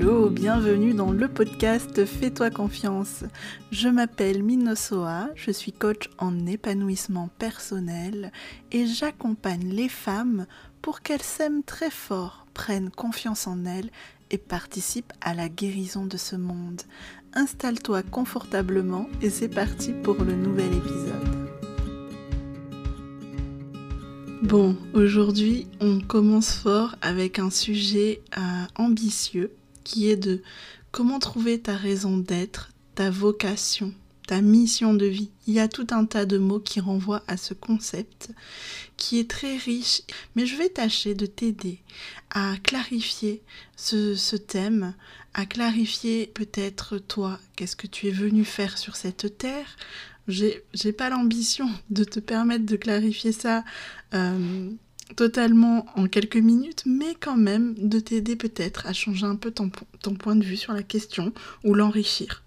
Hello, 0.00 0.30
bienvenue 0.30 0.94
dans 0.94 1.10
le 1.10 1.26
podcast 1.26 2.04
Fais-toi 2.04 2.50
confiance. 2.50 3.24
Je 3.72 3.88
m'appelle 3.88 4.44
Minosoa, 4.44 5.28
je 5.34 5.50
suis 5.50 5.72
coach 5.72 6.08
en 6.18 6.46
épanouissement 6.46 7.30
personnel 7.40 8.30
et 8.70 8.86
j'accompagne 8.86 9.68
les 9.68 9.88
femmes 9.88 10.46
pour 10.82 11.00
qu'elles 11.00 11.22
s'aiment 11.22 11.64
très 11.64 11.90
fort, 11.90 12.46
prennent 12.54 12.90
confiance 12.90 13.48
en 13.48 13.64
elles 13.64 13.90
et 14.30 14.38
participent 14.38 15.12
à 15.20 15.34
la 15.34 15.48
guérison 15.48 16.06
de 16.06 16.16
ce 16.16 16.36
monde. 16.36 16.82
Installe-toi 17.34 18.04
confortablement 18.04 19.08
et 19.20 19.30
c'est 19.30 19.48
parti 19.48 19.92
pour 20.04 20.22
le 20.22 20.36
nouvel 20.36 20.74
épisode. 20.74 21.48
Bon, 24.42 24.76
aujourd'hui, 24.94 25.66
on 25.80 25.98
commence 25.98 26.52
fort 26.52 26.94
avec 27.02 27.40
un 27.40 27.50
sujet 27.50 28.22
euh, 28.38 28.40
ambitieux 28.76 29.50
qui 29.88 30.10
est 30.10 30.16
de 30.16 30.42
comment 30.90 31.18
trouver 31.18 31.58
ta 31.58 31.74
raison 31.74 32.18
d'être, 32.18 32.70
ta 32.94 33.08
vocation, 33.08 33.94
ta 34.26 34.42
mission 34.42 34.92
de 34.92 35.06
vie. 35.06 35.30
Il 35.46 35.54
y 35.54 35.60
a 35.60 35.66
tout 35.66 35.86
un 35.92 36.04
tas 36.04 36.26
de 36.26 36.36
mots 36.36 36.60
qui 36.60 36.78
renvoient 36.78 37.24
à 37.26 37.38
ce 37.38 37.54
concept 37.54 38.30
qui 38.98 39.18
est 39.18 39.30
très 39.30 39.56
riche, 39.56 40.02
mais 40.36 40.44
je 40.44 40.56
vais 40.56 40.68
tâcher 40.68 41.14
de 41.14 41.24
t'aider 41.24 41.78
à 42.28 42.56
clarifier 42.62 43.42
ce, 43.76 44.36
thème, 44.36 44.94
à 45.32 45.46
clarifier 45.46 46.26
peut-être 46.26 46.98
toi, 46.98 47.40
qu'est-ce 47.56 47.76
que 47.76 47.86
tu 47.86 48.08
es 48.08 48.12
venu 48.12 48.44
faire 48.44 48.76
sur 48.76 48.94
cette 48.94 49.38
terre, 49.38 49.74
j'ai 50.28 50.92
pas 50.92 51.08
l'ambition 51.08 51.70
de 51.88 52.04
te 52.04 52.20
permettre 52.20 52.66
de 52.66 52.76
clarifier 52.76 53.32
ça 53.32 53.64
euh, 54.12 54.70
totalement 55.16 55.86
en 55.96 56.06
quelques 56.06 56.36
minutes, 56.36 56.82
mais 56.86 57.14
quand 57.18 57.36
même 57.36 57.74
de 57.76 58.00
t'aider 58.00 58.36
peut-être 58.36 58.86
à 58.86 58.92
changer 58.92 59.26
un 59.26 59.36
peu 59.36 59.50
ton, 59.50 59.70
point 60.14 60.36
de 60.36 60.44
vue 60.44 60.56
sur 60.56 60.72
la 60.72 60.82
question 60.82 61.32
ou 61.64 61.74
l'enrichir. 61.74 62.42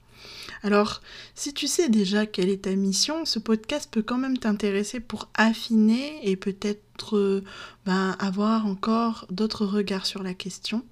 Alors, 0.64 1.02
si 1.34 1.54
tu 1.54 1.66
sais 1.66 1.90
déjà 1.90 2.28
quelle 2.28 2.50
est 2.50 2.64
ta 2.64 2.76
mission, 2.76 3.26
ce 3.26 3.40
podcast 3.40 3.90
peut 3.92 4.04
quand 4.04 4.20
même 4.20 4.38
t'intéresser 4.38 5.00
pour 5.00 5.30
affiner 5.34 6.20
et 6.22 6.36
peut-être 6.36 7.18
euh, 7.18 7.44
ben, 7.86 8.16
avoir 8.20 8.68
encore 8.68 9.26
d'autres 9.32 9.66
regards 9.66 10.06
sur 10.06 10.22
la 10.22 10.36
question. 10.36 10.86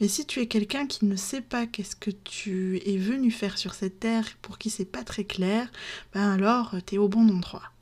Mais 0.00 0.08
si 0.08 0.26
tu 0.26 0.40
es 0.40 0.46
quelqu'un 0.46 0.88
qui 0.88 1.04
ne 1.04 1.14
sait 1.14 1.40
pas 1.40 1.66
qu'est-ce 1.66 1.94
que 1.94 2.10
tu 2.10 2.80
es 2.84 2.96
venu 2.96 3.30
faire 3.30 3.58
sur 3.58 3.74
cette 3.74 4.00
terre, 4.00 4.26
pour 4.42 4.58
qui 4.58 4.70
c'est 4.70 4.84
pas 4.84 5.04
très 5.04 5.24
clair, 5.24 5.70
ben 6.14 6.28
alors 6.32 6.74
tu 6.84 6.96
es 6.96 6.98
au 6.98 7.06
bon 7.06 7.28
endroit. 7.28 7.72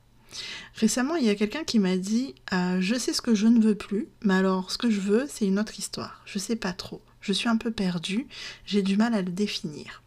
Récemment, 0.75 1.15
il 1.15 1.25
y 1.25 1.29
a 1.29 1.35
quelqu'un 1.35 1.63
qui 1.63 1.79
m'a 1.79 1.97
dit 1.97 2.35
euh, 2.53 2.79
Je 2.81 2.95
sais 2.95 3.13
ce 3.13 3.21
que 3.21 3.35
je 3.35 3.47
ne 3.47 3.61
veux 3.61 3.75
plus, 3.75 4.07
mais 4.23 4.35
alors 4.35 4.71
ce 4.71 4.77
que 4.77 4.89
je 4.89 4.99
veux, 4.99 5.25
c'est 5.29 5.45
une 5.45 5.59
autre 5.59 5.77
histoire. 5.77 6.21
Je 6.25 6.39
sais 6.39 6.55
pas 6.55 6.73
trop. 6.73 7.01
Je 7.19 7.33
suis 7.33 7.49
un 7.49 7.57
peu 7.57 7.71
perdue, 7.71 8.27
j'ai 8.65 8.81
du 8.81 8.97
mal 8.97 9.13
à 9.13 9.21
le 9.21 9.31
définir. 9.31 10.01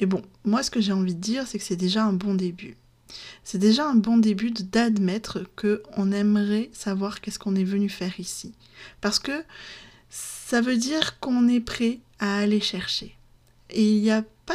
Et 0.00 0.06
bon, 0.06 0.22
moi 0.44 0.62
ce 0.62 0.70
que 0.70 0.80
j'ai 0.80 0.92
envie 0.92 1.14
de 1.14 1.20
dire, 1.20 1.46
c'est 1.46 1.58
que 1.58 1.64
c'est 1.64 1.76
déjà 1.76 2.04
un 2.04 2.12
bon 2.12 2.34
début. 2.34 2.76
C'est 3.44 3.58
déjà 3.58 3.86
un 3.86 3.94
bon 3.94 4.18
début 4.18 4.50
d'admettre 4.50 5.44
que 5.56 5.82
on 5.96 6.10
aimerait 6.12 6.70
savoir 6.72 7.20
qu'est-ce 7.20 7.38
qu'on 7.38 7.54
est 7.54 7.64
venu 7.64 7.88
faire 7.88 8.18
ici. 8.18 8.52
Parce 9.00 9.18
que 9.18 9.44
ça 10.10 10.60
veut 10.60 10.76
dire 10.76 11.18
qu'on 11.20 11.48
est 11.48 11.60
prêt 11.60 12.00
à 12.18 12.38
aller 12.38 12.60
chercher. 12.60 13.16
Et 13.70 13.84
il 13.84 14.02
n'y 14.02 14.10
a, 14.10 14.24
pas 14.46 14.54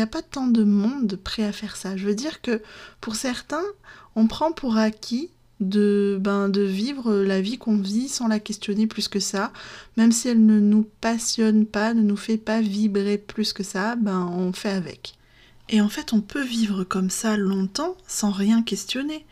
a 0.00 0.06
pas 0.06 0.22
tant 0.22 0.46
de 0.46 0.64
monde 0.64 1.16
prêt 1.22 1.44
à 1.44 1.52
faire 1.52 1.76
ça. 1.76 1.96
Je 1.96 2.06
veux 2.06 2.14
dire 2.14 2.40
que 2.40 2.62
pour 3.00 3.16
certains, 3.16 3.64
on 4.16 4.26
prend 4.26 4.52
pour 4.52 4.76
acquis 4.76 5.30
de, 5.60 6.18
ben, 6.20 6.48
de 6.48 6.62
vivre 6.62 7.14
la 7.14 7.40
vie 7.40 7.58
qu'on 7.58 7.78
vit 7.78 8.08
sans 8.08 8.28
la 8.28 8.40
questionner 8.40 8.86
plus 8.86 9.08
que 9.08 9.20
ça. 9.20 9.52
Même 9.96 10.12
si 10.12 10.28
elle 10.28 10.44
ne 10.44 10.60
nous 10.60 10.88
passionne 11.00 11.66
pas, 11.66 11.94
ne 11.94 12.02
nous 12.02 12.16
fait 12.16 12.38
pas 12.38 12.60
vibrer 12.60 13.18
plus 13.18 13.52
que 13.52 13.62
ça, 13.62 13.96
ben, 13.96 14.26
on 14.32 14.52
fait 14.52 14.70
avec. 14.70 15.14
Et 15.70 15.80
en 15.80 15.88
fait, 15.88 16.12
on 16.12 16.20
peut 16.20 16.44
vivre 16.44 16.84
comme 16.84 17.10
ça 17.10 17.36
longtemps 17.36 17.96
sans 18.06 18.30
rien 18.30 18.62
questionner, 18.62 19.24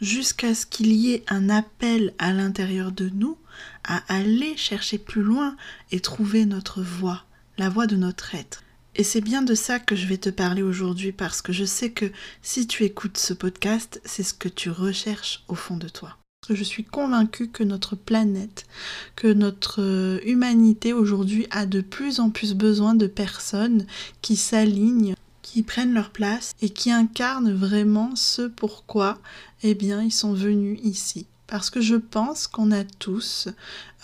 jusqu'à 0.00 0.54
ce 0.54 0.66
qu'il 0.66 0.92
y 0.92 1.12
ait 1.12 1.24
un 1.28 1.48
appel 1.48 2.12
à 2.18 2.32
l'intérieur 2.32 2.90
de 2.90 3.08
nous 3.08 3.38
à 3.84 4.02
aller 4.12 4.56
chercher 4.56 4.98
plus 4.98 5.22
loin 5.22 5.56
et 5.92 6.00
trouver 6.00 6.44
notre 6.44 6.82
voie, 6.82 7.24
la 7.56 7.68
voie 7.68 7.86
de 7.86 7.96
notre 7.96 8.34
être. 8.34 8.62
Et 8.98 9.04
c'est 9.04 9.20
bien 9.20 9.42
de 9.42 9.54
ça 9.54 9.78
que 9.78 9.94
je 9.94 10.06
vais 10.06 10.16
te 10.16 10.30
parler 10.30 10.62
aujourd'hui 10.62 11.12
parce 11.12 11.42
que 11.42 11.52
je 11.52 11.66
sais 11.66 11.90
que 11.90 12.10
si 12.40 12.66
tu 12.66 12.84
écoutes 12.84 13.18
ce 13.18 13.34
podcast, 13.34 14.00
c'est 14.06 14.22
ce 14.22 14.32
que 14.32 14.48
tu 14.48 14.70
recherches 14.70 15.44
au 15.48 15.54
fond 15.54 15.76
de 15.76 15.88
toi. 15.88 16.16
Je 16.48 16.64
suis 16.64 16.84
convaincue 16.84 17.48
que 17.48 17.62
notre 17.62 17.94
planète, 17.94 18.66
que 19.14 19.30
notre 19.30 19.82
euh, 19.82 20.20
humanité 20.24 20.94
aujourd'hui 20.94 21.46
a 21.50 21.66
de 21.66 21.82
plus 21.82 22.20
en 22.20 22.30
plus 22.30 22.54
besoin 22.54 22.94
de 22.94 23.06
personnes 23.06 23.86
qui 24.22 24.36
s'alignent, 24.36 25.14
qui 25.42 25.62
prennent 25.62 25.92
leur 25.92 26.10
place 26.10 26.52
et 26.62 26.70
qui 26.70 26.90
incarnent 26.90 27.52
vraiment 27.52 28.16
ce 28.16 28.42
pourquoi 28.48 29.18
eh 29.62 29.74
bien, 29.74 30.02
ils 30.02 30.12
sont 30.12 30.32
venus 30.32 30.80
ici. 30.82 31.26
Parce 31.46 31.68
que 31.68 31.82
je 31.82 31.96
pense 31.96 32.46
qu'on 32.46 32.72
a 32.72 32.84
tous 32.84 33.48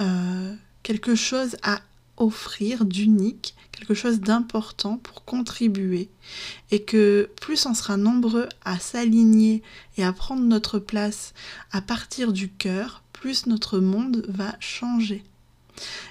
euh, 0.03 0.54
quelque 0.82 1.14
chose 1.14 1.56
à 1.62 1.80
offrir 2.16 2.84
d'unique, 2.84 3.54
quelque 3.82 3.94
chose 3.94 4.20
d'important 4.20 4.97
pour 4.97 5.25
contribuer 5.25 6.09
et 6.70 6.82
que 6.82 7.28
plus 7.41 7.66
on 7.66 7.75
sera 7.75 7.97
nombreux 7.97 8.48
à 8.65 8.78
s'aligner 8.78 9.60
et 9.97 10.04
à 10.04 10.12
prendre 10.12 10.43
notre 10.43 10.78
place 10.78 11.34
à 11.72 11.81
partir 11.81 12.32
du 12.32 12.48
cœur, 12.48 13.03
plus 13.12 13.47
notre 13.47 13.81
monde 13.81 14.25
va 14.28 14.54
changer. 14.60 15.25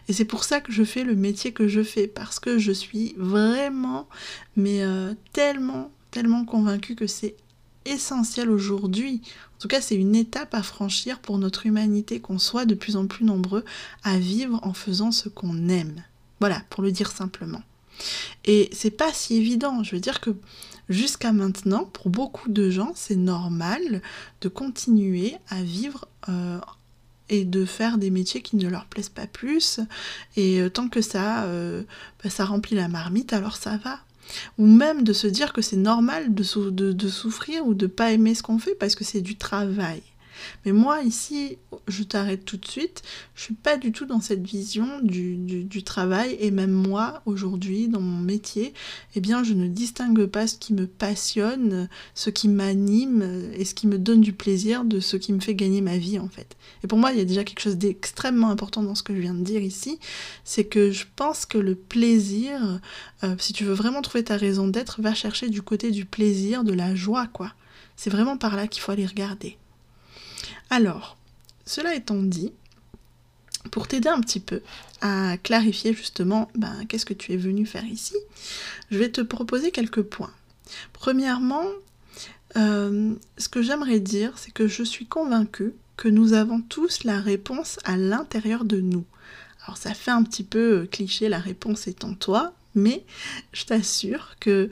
Et 0.10 0.14
c'est 0.14 0.26
pour 0.26 0.44
ça 0.44 0.60
que 0.60 0.74
je 0.74 0.84
fais 0.84 1.06
le 1.06 1.16
métier 1.16 1.54
que 1.54 1.70
je 1.70 1.82
fais, 1.82 2.08
parce 2.08 2.40
que 2.40 2.58
je 2.58 2.74
suis 2.74 3.14
vraiment, 3.18 4.10
mais 4.58 4.82
euh, 4.82 5.14
tellement, 5.32 5.92
tellement 6.10 6.44
convaincue 6.44 6.96
que 6.96 7.08
c'est 7.08 7.36
essentiel 7.86 8.50
aujourd'hui. 8.50 9.22
En 9.56 9.60
tout 9.62 9.70
cas, 9.70 9.80
c'est 9.80 9.96
une 9.96 10.16
étape 10.16 10.54
à 10.54 10.62
franchir 10.64 11.20
pour 11.20 11.38
notre 11.38 11.66
humanité, 11.66 12.20
qu'on 12.20 12.40
soit 12.40 12.66
de 12.66 12.76
plus 12.76 12.98
en 12.98 13.08
plus 13.08 13.24
nombreux 13.24 13.64
à 14.04 14.20
vivre 14.20 14.60
en 14.64 14.74
faisant 14.74 15.12
ce 15.12 15.30
qu'on 15.30 15.70
aime. 15.70 16.04
Voilà, 16.42 16.64
pour 16.70 16.84
le 16.84 16.92
dire 16.92 17.12
simplement. 17.12 17.62
Et 18.46 18.70
c'est 18.74 18.92
pas 18.92 19.14
si 19.14 19.36
évident. 19.36 19.84
Je 19.84 19.96
veux 19.96 20.02
dire 20.02 20.20
que 20.20 20.32
jusqu'à 20.90 21.32
maintenant, 21.32 21.86
pour 21.86 22.10
beaucoup 22.10 22.50
de 22.50 22.72
gens, 22.72 22.92
c'est 22.96 23.16
normal 23.16 24.02
de 24.42 24.50
continuer 24.50 25.36
à 25.50 25.62
vivre 25.62 26.08
euh, 26.30 26.60
et 27.30 27.46
de 27.46 27.64
faire 27.64 28.00
des 28.00 28.10
métiers 28.10 28.42
qui 28.42 28.56
ne 28.56 28.68
leur 28.68 28.86
plaisent 28.86 29.10
pas 29.10 29.28
plus. 29.28 29.80
Et 30.36 30.60
euh, 30.62 30.70
tant 30.70 30.90
que 30.90 31.02
ça, 31.02 31.44
euh, 31.44 31.84
bah, 32.24 32.32
ça 32.32 32.46
remplit 32.46 32.76
la 32.76 32.88
marmite, 32.88 33.34
alors 33.34 33.56
ça 33.56 33.78
va. 33.78 34.00
Ou 34.58 34.66
même 34.66 35.04
de 35.04 35.14
se 35.14 35.28
dire 35.28 35.54
que 35.54 35.62
c'est 35.62 35.78
normal 35.78 36.34
de, 36.34 36.70
de, 36.72 36.92
de, 36.92 37.08
souffrir 37.08 37.68
ou 37.68 37.76
de 37.76 37.86
pas 37.86 38.14
aimer 38.14 38.34
ce 38.34 38.42
qu'on 38.42 38.58
fait 38.58 38.76
parce 38.76 38.96
que 38.96 39.04
c'est 39.04 39.22
du 39.22 39.36
travail. 39.36 40.02
Mais 40.66 40.72
moi, 40.72 41.02
ici, 41.02 41.58
je 41.88 42.04
t'arrête 42.04 42.46
tout 42.46 42.58
de 42.58 42.68
suite, 42.68 43.02
je 43.36 43.44
suis 43.44 43.54
pas 43.54 43.78
du 43.78 43.92
tout 43.92 44.06
dans 44.06 44.22
cette 44.22 44.46
vision 44.46 45.00
du, 45.02 45.36
du, 45.36 45.84
travail, 45.84 46.38
et 46.40 46.52
même 46.52 46.72
moi, 46.72 47.22
aujourd'hui, 47.26 47.88
dans 47.88 48.02
mon 48.02 48.20
métier, 48.20 48.74
eh 49.16 49.20
bien, 49.20 49.44
je 49.44 49.54
ne 49.54 49.68
distingue 49.68 50.26
pas 50.26 50.48
ce 50.48 50.58
qui 50.58 50.74
me 50.74 50.88
passionne, 50.88 51.90
ce 52.14 52.30
qui 52.30 52.48
m'anime, 52.48 53.52
et 53.54 53.66
ce 53.66 53.74
qui 53.74 53.88
me 53.88 53.98
donne 53.98 54.22
du 54.22 54.34
plaisir 54.34 54.86
de 54.86 55.00
ce 55.00 55.18
qui 55.18 55.34
me 55.34 55.40
fait 55.40 55.56
gagner 55.56 55.82
ma 55.82 55.98
vie, 55.98 56.20
en 56.20 56.30
fait. 56.30 56.56
Et 56.84 56.88
pour 56.88 56.98
moi, 56.98 57.12
il 57.12 57.18
y 57.18 57.22
a 57.22 57.26
déjà 57.26 57.44
quelque 57.44 57.62
chose 57.62 57.78
d'extrêmement 57.78 58.50
important 58.50 58.84
dans 58.84 58.96
ce 58.96 59.04
que 59.04 59.16
je 59.16 59.22
viens 59.22 59.34
de 59.34 59.44
dire 59.44 59.62
ici, 59.62 60.00
c'est 60.44 60.66
que 60.66 60.92
je 60.92 61.06
pense 61.16 61.46
que 61.46 61.58
le 61.58 61.76
plaisir, 61.76 62.80
euh, 63.24 63.36
si 63.40 63.54
tu 63.54 63.64
veux 63.64 63.74
vraiment 63.74 64.02
trouver 64.02 64.24
ta 64.24 64.38
raison 64.38 64.68
d'être, 64.68 65.02
va 65.02 65.14
chercher 65.14 65.50
du 65.50 65.62
côté 65.62 65.92
du 65.92 66.06
plaisir, 66.06 66.64
de 66.64 66.74
la 66.74 66.96
joie, 66.96 67.28
quoi. 67.28 67.54
C'est 67.96 68.10
vraiment 68.10 68.38
par 68.38 68.56
là 68.56 68.68
qu'il 68.68 68.82
faut 68.82 68.92
aller 68.92 69.06
regarder. 69.06 69.58
Alors, 70.70 71.18
cela 71.66 71.96
étant 71.96 72.22
dit, 72.22 72.52
pour 73.70 73.88
t'aider 73.88 74.10
un 74.10 74.22
petit 74.22 74.40
peu 74.40 74.62
à 75.02 75.38
clarifier 75.38 75.94
justement 75.94 76.50
ben, 76.56 76.86
qu'est-ce 76.88 77.06
que 77.06 77.14
tu 77.14 77.34
es 77.34 77.38
venu 77.38 77.66
faire 77.66 77.86
ici, 77.86 78.16
je 78.90 78.98
vais 78.98 79.10
te 79.10 79.22
proposer 79.22 79.72
quelques 79.72 80.02
points. 80.02 80.34
Premièrement, 80.94 81.66
euh, 82.58 83.14
ce 83.38 83.50
que 83.50 83.62
j'aimerais 83.62 84.00
dire, 84.00 84.38
c'est 84.38 84.52
que 84.52 84.68
je 84.68 84.84
suis 84.84 85.06
convaincue 85.06 85.74
que 85.98 86.08
nous 86.08 86.34
avons 86.34 86.62
tous 86.62 87.04
la 87.04 87.20
réponse 87.20 87.80
à 87.84 87.98
l'intérieur 87.98 88.66
de 88.66 88.82
nous. 88.82 89.06
Alors 89.66 89.78
ça 89.78 89.94
fait 89.94 90.12
un 90.12 90.24
petit 90.24 90.44
peu 90.44 90.88
cliché, 90.92 91.30
la 91.30 91.40
réponse 91.40 91.88
est 91.88 92.04
en 92.04 92.16
toi, 92.16 92.54
mais 92.76 93.04
je 93.54 93.66
t'assure 93.66 94.36
que 94.40 94.70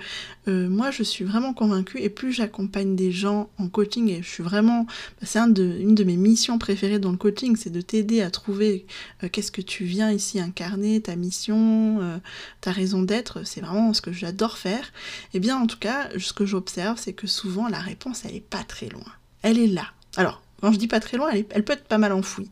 euh, 0.47 0.69
moi 0.69 0.91
je 0.91 1.03
suis 1.03 1.25
vraiment 1.25 1.53
convaincue 1.53 1.99
et 1.99 2.09
plus 2.09 2.31
j'accompagne 2.31 2.95
des 2.95 3.11
gens 3.11 3.49
en 3.57 3.67
coaching 3.67 4.09
et 4.09 4.21
je 4.23 4.29
suis 4.29 4.43
vraiment, 4.43 4.83
bah, 4.83 5.27
c'est 5.27 5.39
un 5.39 5.53
une 5.53 5.95
de 5.95 6.03
mes 6.03 6.15
missions 6.15 6.57
préférées 6.57 6.99
dans 6.99 7.11
le 7.11 7.17
coaching, 7.17 7.55
c'est 7.55 7.69
de 7.69 7.81
t'aider 7.81 8.21
à 8.21 8.29
trouver 8.31 8.85
euh, 9.23 9.29
qu'est-ce 9.29 9.51
que 9.51 9.61
tu 9.61 9.83
viens 9.83 10.11
ici 10.11 10.39
incarner, 10.39 11.01
ta 11.01 11.15
mission, 11.15 11.99
euh, 12.01 12.17
ta 12.61 12.71
raison 12.71 13.01
d'être, 13.01 13.45
c'est 13.45 13.61
vraiment 13.61 13.93
ce 13.93 14.01
que 14.01 14.13
j'adore 14.13 14.57
faire. 14.57 14.91
Et 15.33 15.37
eh 15.37 15.39
bien 15.39 15.57
en 15.57 15.67
tout 15.67 15.79
cas, 15.79 16.09
ce 16.17 16.33
que 16.33 16.45
j'observe, 16.45 16.99
c'est 16.99 17.13
que 17.13 17.27
souvent 17.27 17.67
la 17.67 17.79
réponse 17.79 18.23
elle 18.25 18.35
est 18.35 18.47
pas 18.47 18.63
très 18.63 18.89
loin. 18.89 19.11
Elle 19.41 19.57
est 19.57 19.67
là. 19.67 19.85
Alors, 20.17 20.41
Quand 20.61 20.71
je 20.71 20.77
dis 20.77 20.88
pas 20.88 21.00
très 21.00 21.17
loin, 21.17 21.29
elle, 21.31 21.63
peut 21.63 21.73
être 21.73 21.85
pas 21.85 21.97
mal 21.97 22.11
enfouie. 22.11 22.50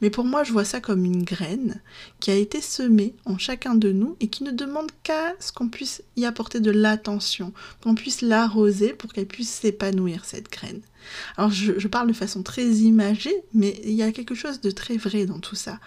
Mais 0.00 0.10
pour 0.10 0.24
moi, 0.24 0.44
je 0.44 0.52
vois 0.52 0.64
ça 0.64 0.80
comme 0.80 1.04
une 1.04 1.24
graine 1.24 1.80
qui 2.20 2.30
a 2.30 2.34
été 2.34 2.60
semée 2.60 3.14
en 3.24 3.38
chacun 3.38 3.74
de 3.74 3.92
nous 3.92 4.16
et 4.20 4.28
qui 4.28 4.44
ne 4.44 4.50
demande 4.50 4.90
qu'à 5.02 5.34
ce 5.40 5.52
qu'on 5.52 5.68
puisse 5.68 6.02
y 6.16 6.24
apporter 6.24 6.60
de 6.60 6.70
l'attention, 6.70 7.52
qu'on 7.82 7.94
puisse 7.94 8.22
l'arroser 8.22 8.92
pour 8.92 9.12
qu'elle 9.12 9.26
puisse 9.26 9.50
s'épanouir, 9.50 10.24
cette 10.24 10.50
graine. 10.50 10.80
Alors 11.36 11.50
je, 11.50 11.88
parle 11.88 12.08
de 12.08 12.12
façon 12.12 12.42
très 12.42 12.66
imagée, 12.66 13.34
mais 13.54 13.80
il 13.84 13.92
y 13.92 14.02
a 14.02 14.12
quelque 14.12 14.34
chose 14.34 14.60
de 14.60 14.70
très 14.70 14.96
vrai 14.96 15.26
dans 15.26 15.38
tout 15.38 15.54
ça. 15.54 15.78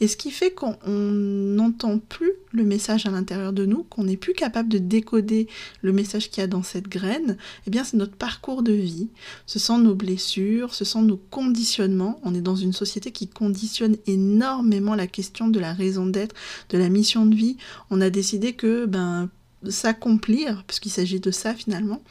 Et 0.00 0.08
ce 0.08 0.16
qui 0.16 0.30
fait 0.30 0.52
qu'on 0.52 0.76
n'entend 0.86 1.98
plus 1.98 2.32
le 2.52 2.64
message 2.64 3.06
à 3.06 3.10
l'intérieur 3.10 3.52
de 3.52 3.66
nous, 3.66 3.84
qu'on 3.84 4.04
n'est 4.04 4.16
plus 4.16 4.32
capable 4.32 4.68
de 4.68 4.78
décoder 4.78 5.48
le 5.82 5.92
message 5.92 6.30
qu'il 6.30 6.40
y 6.40 6.44
a 6.44 6.46
dans 6.46 6.62
cette 6.62 6.88
graine, 6.88 7.36
eh 7.66 7.70
bien 7.70 7.84
c'est 7.84 7.96
notre 7.96 8.16
parcours 8.16 8.62
de 8.62 8.72
vie, 8.72 9.08
ce 9.46 9.58
sont 9.58 9.78
nos 9.78 9.94
blessures, 9.94 10.74
ce 10.74 10.84
sont 10.84 11.02
nos 11.02 11.16
conditionnements. 11.16 12.20
On 12.24 12.34
est 12.34 12.40
dans 12.40 12.56
une 12.56 12.72
société 12.72 13.10
qui 13.10 13.28
conditionne 13.28 13.96
énormément 14.06 14.94
la 14.94 15.06
question 15.06 15.48
de 15.48 15.60
la 15.60 15.72
raison 15.72 16.06
d'être, 16.06 16.34
de 16.70 16.78
la 16.78 16.88
mission 16.88 17.26
de 17.26 17.34
vie. 17.34 17.56
On 17.90 18.00
a 18.00 18.10
décidé 18.10 18.54
que 18.54 18.86
ben 18.86 19.30
s'accomplir, 19.70 20.64
puisqu'il 20.66 20.90
s'agit 20.90 21.20
de 21.20 21.30
ça 21.30 21.54
finalement, 21.54 22.02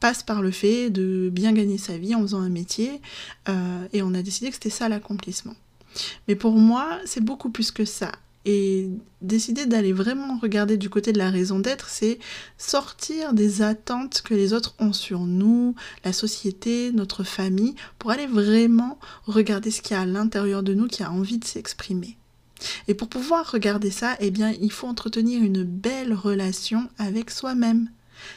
passe 0.00 0.22
par 0.22 0.42
le 0.42 0.50
fait 0.50 0.90
de 0.90 1.30
bien 1.32 1.52
gagner 1.52 1.78
sa 1.78 1.98
vie 1.98 2.14
en 2.14 2.22
faisant 2.22 2.40
un 2.40 2.48
métier, 2.48 3.00
euh, 3.48 3.86
et 3.92 4.02
on 4.02 4.14
a 4.14 4.22
décidé 4.22 4.48
que 4.48 4.54
c'était 4.54 4.70
ça 4.70 4.88
l'accomplissement. 4.88 5.54
Mais 6.28 6.36
pour 6.36 6.56
moi, 6.56 6.98
c'est 7.04 7.22
beaucoup 7.22 7.50
plus 7.50 7.70
que 7.70 7.84
ça. 7.84 8.12
Et 8.46 8.88
décider 9.20 9.66
d'aller 9.66 9.92
vraiment 9.92 10.38
regarder 10.38 10.78
du 10.78 10.88
côté 10.88 11.12
de 11.12 11.18
la 11.18 11.30
raison 11.30 11.58
d'être, 11.58 11.90
c'est 11.90 12.18
sortir 12.56 13.34
des 13.34 13.60
attentes 13.60 14.22
que 14.22 14.32
les 14.32 14.54
autres 14.54 14.74
ont 14.78 14.94
sur 14.94 15.20
nous, 15.20 15.74
la 16.04 16.14
société, 16.14 16.90
notre 16.92 17.22
famille, 17.22 17.74
pour 17.98 18.12
aller 18.12 18.26
vraiment 18.26 18.98
regarder 19.26 19.70
ce 19.70 19.82
qu'il 19.82 19.94
y 19.94 19.98
a 19.98 20.02
à 20.02 20.06
l'intérieur 20.06 20.62
de 20.62 20.72
nous 20.72 20.86
qui 20.86 21.02
a 21.02 21.10
envie 21.10 21.38
de 21.38 21.44
s'exprimer. 21.44 22.16
Et 22.88 22.94
pour 22.94 23.08
pouvoir 23.08 23.50
regarder 23.50 23.90
ça, 23.90 24.16
eh 24.20 24.30
bien, 24.30 24.52
il 24.60 24.72
faut 24.72 24.86
entretenir 24.86 25.42
une 25.42 25.64
belle 25.64 26.12
relation 26.12 26.88
avec 26.98 27.30
soi-même. 27.30 27.90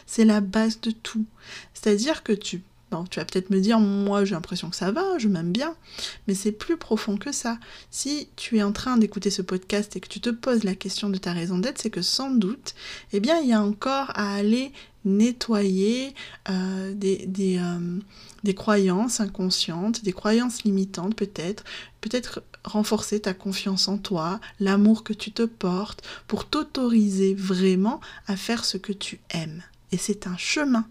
C'est 0.05 0.25
la 0.25 0.41
base 0.41 0.79
de 0.81 0.91
tout. 0.91 1.25
C'est-à-dire 1.73 2.23
que 2.23 2.33
tu 2.33 2.61
tu 3.09 3.19
vas 3.19 3.25
peut-être 3.25 3.49
me 3.49 3.59
dire, 3.59 3.79
moi 3.79 4.25
j'ai 4.25 4.35
l'impression 4.35 4.69
que 4.69 4.75
ça 4.75 4.91
va, 4.91 5.17
je 5.17 5.27
m'aime 5.27 5.51
bien, 5.51 5.75
mais 6.27 6.35
c'est 6.35 6.51
plus 6.51 6.77
profond 6.77 7.17
que 7.17 7.31
ça. 7.31 7.57
Si 7.89 8.27
tu 8.35 8.57
es 8.57 8.63
en 8.63 8.71
train 8.71 8.97
d'écouter 8.97 9.29
ce 9.29 9.41
podcast 9.41 9.95
et 9.95 9.99
que 9.99 10.07
tu 10.07 10.19
te 10.19 10.29
poses 10.29 10.63
la 10.63 10.75
question 10.75 11.09
de 11.09 11.17
ta 11.17 11.33
raison 11.33 11.57
d'être, 11.57 11.81
c'est 11.81 11.89
que 11.89 12.01
sans 12.01 12.29
doute, 12.29 12.75
eh 13.11 13.19
bien, 13.19 13.39
il 13.39 13.49
y 13.49 13.53
a 13.53 13.61
encore 13.61 14.11
à 14.15 14.35
aller 14.35 14.71
nettoyer 15.05 16.13
euh, 16.49 16.93
des, 16.93 17.25
des, 17.27 17.57
euh, 17.57 17.99
des 18.43 18.53
croyances 18.53 19.19
inconscientes, 19.19 20.03
des 20.03 20.13
croyances 20.13 20.63
limitantes 20.63 21.15
peut-être, 21.15 21.63
peut-être 21.99 22.41
renforcer 22.63 23.19
ta 23.21 23.33
confiance 23.33 23.87
en 23.87 23.97
toi, 23.97 24.39
l'amour 24.59 25.03
que 25.03 25.13
tu 25.13 25.31
te 25.31 25.43
portes, 25.43 26.03
pour 26.27 26.45
t'autoriser 26.45 27.33
vraiment 27.33 27.99
à 28.27 28.35
faire 28.35 28.65
ce 28.65 28.77
que 28.77 28.93
tu 28.93 29.19
aimes. 29.29 29.63
Et 29.91 29.97
c'est 29.97 30.27
un 30.27 30.37
chemin. 30.37 30.85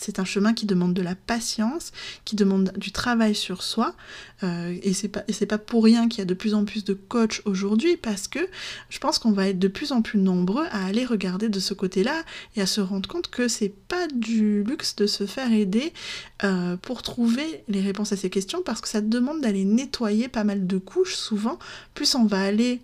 C'est 0.00 0.20
un 0.20 0.24
chemin 0.24 0.54
qui 0.54 0.64
demande 0.64 0.94
de 0.94 1.02
la 1.02 1.14
patience, 1.14 1.92
qui 2.24 2.36
demande 2.36 2.72
du 2.76 2.92
travail 2.92 3.34
sur 3.34 3.62
soi. 3.62 3.94
Euh, 4.44 4.76
et 4.82 4.92
c'est 4.92 5.08
pas, 5.08 5.24
pas 5.48 5.58
pour 5.58 5.82
rien 5.82 6.08
qu'il 6.08 6.20
y 6.20 6.22
a 6.22 6.24
de 6.24 6.34
plus 6.34 6.54
en 6.54 6.64
plus 6.64 6.84
de 6.84 6.94
coachs 6.94 7.42
aujourd'hui, 7.44 7.96
parce 7.96 8.28
que 8.28 8.38
je 8.90 8.98
pense 8.98 9.18
qu'on 9.18 9.32
va 9.32 9.48
être 9.48 9.58
de 9.58 9.68
plus 9.68 9.90
en 9.90 10.02
plus 10.02 10.18
nombreux 10.18 10.66
à 10.70 10.86
aller 10.86 11.04
regarder 11.04 11.48
de 11.48 11.58
ce 11.58 11.74
côté-là 11.74 12.22
et 12.54 12.60
à 12.60 12.66
se 12.66 12.80
rendre 12.80 13.08
compte 13.08 13.28
que 13.28 13.48
c'est 13.48 13.74
pas 13.88 14.06
du 14.14 14.62
luxe 14.62 14.94
de 14.94 15.06
se 15.06 15.26
faire 15.26 15.52
aider 15.52 15.92
euh, 16.44 16.76
pour 16.76 17.02
trouver 17.02 17.64
les 17.68 17.80
réponses 17.80 18.12
à 18.12 18.16
ces 18.16 18.30
questions, 18.30 18.62
parce 18.64 18.80
que 18.80 18.88
ça 18.88 19.00
demande 19.00 19.40
d'aller 19.40 19.64
nettoyer 19.64 20.28
pas 20.28 20.44
mal 20.44 20.66
de 20.66 20.78
couches 20.78 21.16
souvent. 21.16 21.58
Plus 21.94 22.14
on 22.14 22.24
va 22.24 22.40
aller 22.40 22.80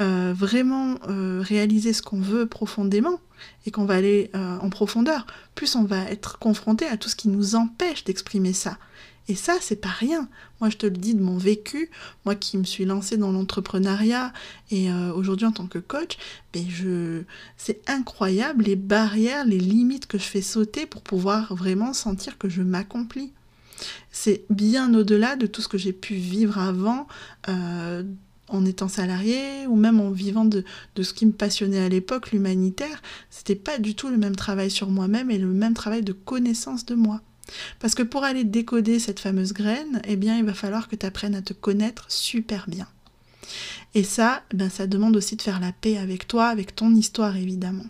euh, 0.00 0.32
vraiment 0.36 0.98
réaliser 1.40 1.92
ce 1.92 2.02
qu'on 2.02 2.20
veut 2.20 2.46
profondément, 2.46 3.20
et 3.66 3.70
qu'on 3.70 3.84
va 3.84 3.94
aller 3.94 4.30
euh, 4.34 4.58
en 4.58 4.70
profondeur, 4.70 5.26
plus 5.54 5.76
on 5.76 5.84
va 5.84 6.02
être 6.10 6.38
confronté 6.38 6.86
à 6.86 6.96
tout 6.96 7.08
ce 7.08 7.16
qui 7.16 7.28
nous 7.28 7.54
empêche 7.54 8.04
d'exprimer 8.04 8.52
ça. 8.52 8.78
Et 9.28 9.36
ça, 9.36 9.54
c'est 9.60 9.76
pas 9.76 9.88
rien. 9.88 10.28
Moi, 10.60 10.68
je 10.68 10.76
te 10.76 10.86
le 10.86 10.96
dis 10.96 11.14
de 11.14 11.22
mon 11.22 11.38
vécu, 11.38 11.90
moi 12.24 12.34
qui 12.34 12.58
me 12.58 12.64
suis 12.64 12.84
lancée 12.84 13.16
dans 13.16 13.30
l'entrepreneuriat 13.30 14.32
et 14.70 14.90
euh, 14.90 15.12
aujourd'hui 15.12 15.46
en 15.46 15.52
tant 15.52 15.66
que 15.66 15.78
coach, 15.78 16.18
mais 16.54 16.64
je... 16.68 17.22
c'est 17.56 17.88
incroyable 17.88 18.64
les 18.64 18.76
barrières, 18.76 19.44
les 19.44 19.60
limites 19.60 20.06
que 20.06 20.18
je 20.18 20.24
fais 20.24 20.42
sauter 20.42 20.86
pour 20.86 21.02
pouvoir 21.02 21.54
vraiment 21.54 21.92
sentir 21.92 22.36
que 22.36 22.48
je 22.48 22.62
m'accomplis. 22.62 23.32
C'est 24.10 24.44
bien 24.50 24.92
au-delà 24.94 25.36
de 25.36 25.46
tout 25.46 25.62
ce 25.62 25.68
que 25.68 25.78
j'ai 25.78 25.92
pu 25.92 26.14
vivre 26.14 26.58
avant. 26.58 27.06
Euh, 27.48 28.02
en 28.48 28.64
étant 28.64 28.88
salarié 28.88 29.66
ou 29.66 29.76
même 29.76 30.00
en 30.00 30.10
vivant 30.10 30.44
de, 30.44 30.64
ce 31.00 31.12
qui 31.12 31.26
me 31.26 31.32
passionnait 31.32 31.80
à 31.80 31.88
l'époque, 31.88 32.32
l'humanitaire, 32.32 33.02
c'était 33.30 33.54
pas 33.54 33.78
du 33.78 33.94
tout 33.94 34.08
le 34.08 34.16
même 34.16 34.36
travail 34.36 34.70
sur 34.70 34.90
moi-même 34.90 35.30
et 35.30 35.38
le 35.38 35.46
même 35.46 35.74
travail 35.74 36.02
de 36.02 36.12
connaissance 36.12 36.84
de 36.84 36.94
moi. 36.94 37.20
Parce 37.80 37.94
que 37.94 38.02
pour 38.02 38.24
aller 38.24 38.44
décoder 38.44 38.98
cette 38.98 39.20
fameuse 39.20 39.52
graine, 39.52 40.00
eh 40.04 40.16
bien, 40.16 40.38
il 40.38 40.44
va 40.44 40.54
falloir 40.54 40.88
que 40.88 40.96
tu 40.96 41.06
apprennes 41.06 41.34
à 41.34 41.42
te 41.42 41.52
connaître 41.52 42.06
super 42.08 42.66
bien. 42.68 42.86
Et 43.94 44.04
ça, 44.04 44.42
ben, 44.54 44.70
ça 44.70 44.86
demande 44.86 45.16
aussi 45.16 45.36
de 45.36 45.42
faire 45.42 45.60
la 45.60 45.72
paix 45.72 45.98
avec 45.98 46.26
toi, 46.26 46.46
avec 46.46 46.74
ton 46.74 46.94
histoire 46.94 47.36
évidemment. 47.36 47.86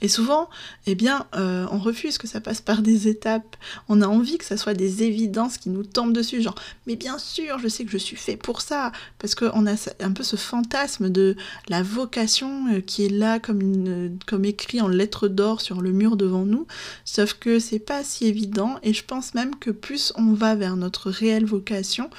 Et 0.00 0.08
souvent, 0.08 0.48
eh 0.86 0.94
bien, 0.94 1.26
euh, 1.34 1.66
on 1.70 1.78
refuse 1.78 2.18
que 2.18 2.26
ça 2.26 2.40
passe 2.40 2.60
par 2.60 2.82
des 2.82 3.08
étapes. 3.08 3.56
On 3.88 4.02
a 4.02 4.06
envie 4.06 4.38
que 4.38 4.44
ça 4.44 4.56
soit 4.56 4.74
des 4.74 5.02
évidences 5.02 5.58
qui 5.58 5.70
nous 5.70 5.84
tombent 5.84 6.12
dessus, 6.12 6.42
genre, 6.42 6.54
mais 6.86 6.96
bien 6.96 7.18
sûr, 7.18 7.58
je 7.58 7.68
sais 7.68 7.84
que 7.84 7.90
je 7.90 7.98
suis 7.98 8.16
fait 8.16 8.36
pour 8.36 8.60
ça, 8.60 8.92
parce 9.18 9.34
qu'on 9.34 9.66
a 9.66 9.74
un 10.00 10.12
peu 10.12 10.22
ce 10.22 10.36
fantasme 10.36 11.10
de 11.10 11.36
la 11.68 11.82
vocation 11.82 12.74
euh, 12.74 12.80
qui 12.80 13.06
est 13.06 13.10
là 13.10 13.38
comme, 13.38 14.16
comme 14.26 14.44
écrit 14.44 14.80
en 14.80 14.88
lettres 14.88 15.28
d'or 15.28 15.60
sur 15.60 15.80
le 15.80 15.92
mur 15.92 16.16
devant 16.16 16.44
nous, 16.44 16.66
sauf 17.04 17.34
que 17.34 17.58
c'est 17.58 17.78
pas 17.78 18.04
si 18.04 18.26
évident, 18.26 18.76
et 18.82 18.92
je 18.92 19.04
pense 19.04 19.34
même 19.34 19.54
que 19.56 19.70
plus 19.70 20.12
on 20.16 20.32
va 20.32 20.54
vers 20.54 20.76
notre 20.76 21.10
réelle 21.10 21.44
vocation, 21.44 22.10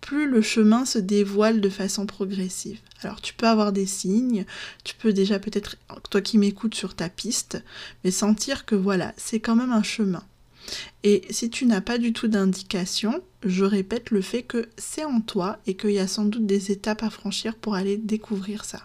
plus 0.00 0.28
le 0.28 0.42
chemin 0.42 0.84
se 0.84 0.98
dévoile 0.98 1.60
de 1.60 1.68
façon 1.68 2.06
progressive. 2.06 2.80
Alors 3.02 3.20
tu 3.20 3.34
peux 3.34 3.46
avoir 3.46 3.72
des 3.72 3.86
signes, 3.86 4.44
tu 4.84 4.94
peux 4.94 5.12
déjà 5.12 5.38
peut-être, 5.38 5.76
toi 6.10 6.20
qui 6.20 6.38
m'écoutes 6.38 6.74
sur 6.74 6.94
ta 6.94 7.08
piste, 7.08 7.62
mais 8.04 8.10
sentir 8.10 8.64
que 8.64 8.74
voilà, 8.74 9.14
c'est 9.16 9.40
quand 9.40 9.56
même 9.56 9.72
un 9.72 9.82
chemin. 9.82 10.24
Et 11.02 11.22
si 11.30 11.50
tu 11.50 11.66
n'as 11.66 11.80
pas 11.80 11.98
du 11.98 12.12
tout 12.12 12.28
d'indication, 12.28 13.22
je 13.44 13.64
répète 13.64 14.10
le 14.10 14.20
fait 14.20 14.42
que 14.42 14.68
c'est 14.76 15.04
en 15.04 15.20
toi 15.20 15.58
et 15.66 15.76
qu'il 15.76 15.92
y 15.92 15.98
a 15.98 16.08
sans 16.08 16.24
doute 16.24 16.46
des 16.46 16.72
étapes 16.72 17.02
à 17.02 17.10
franchir 17.10 17.54
pour 17.54 17.74
aller 17.74 17.96
découvrir 17.96 18.64
ça. 18.64 18.82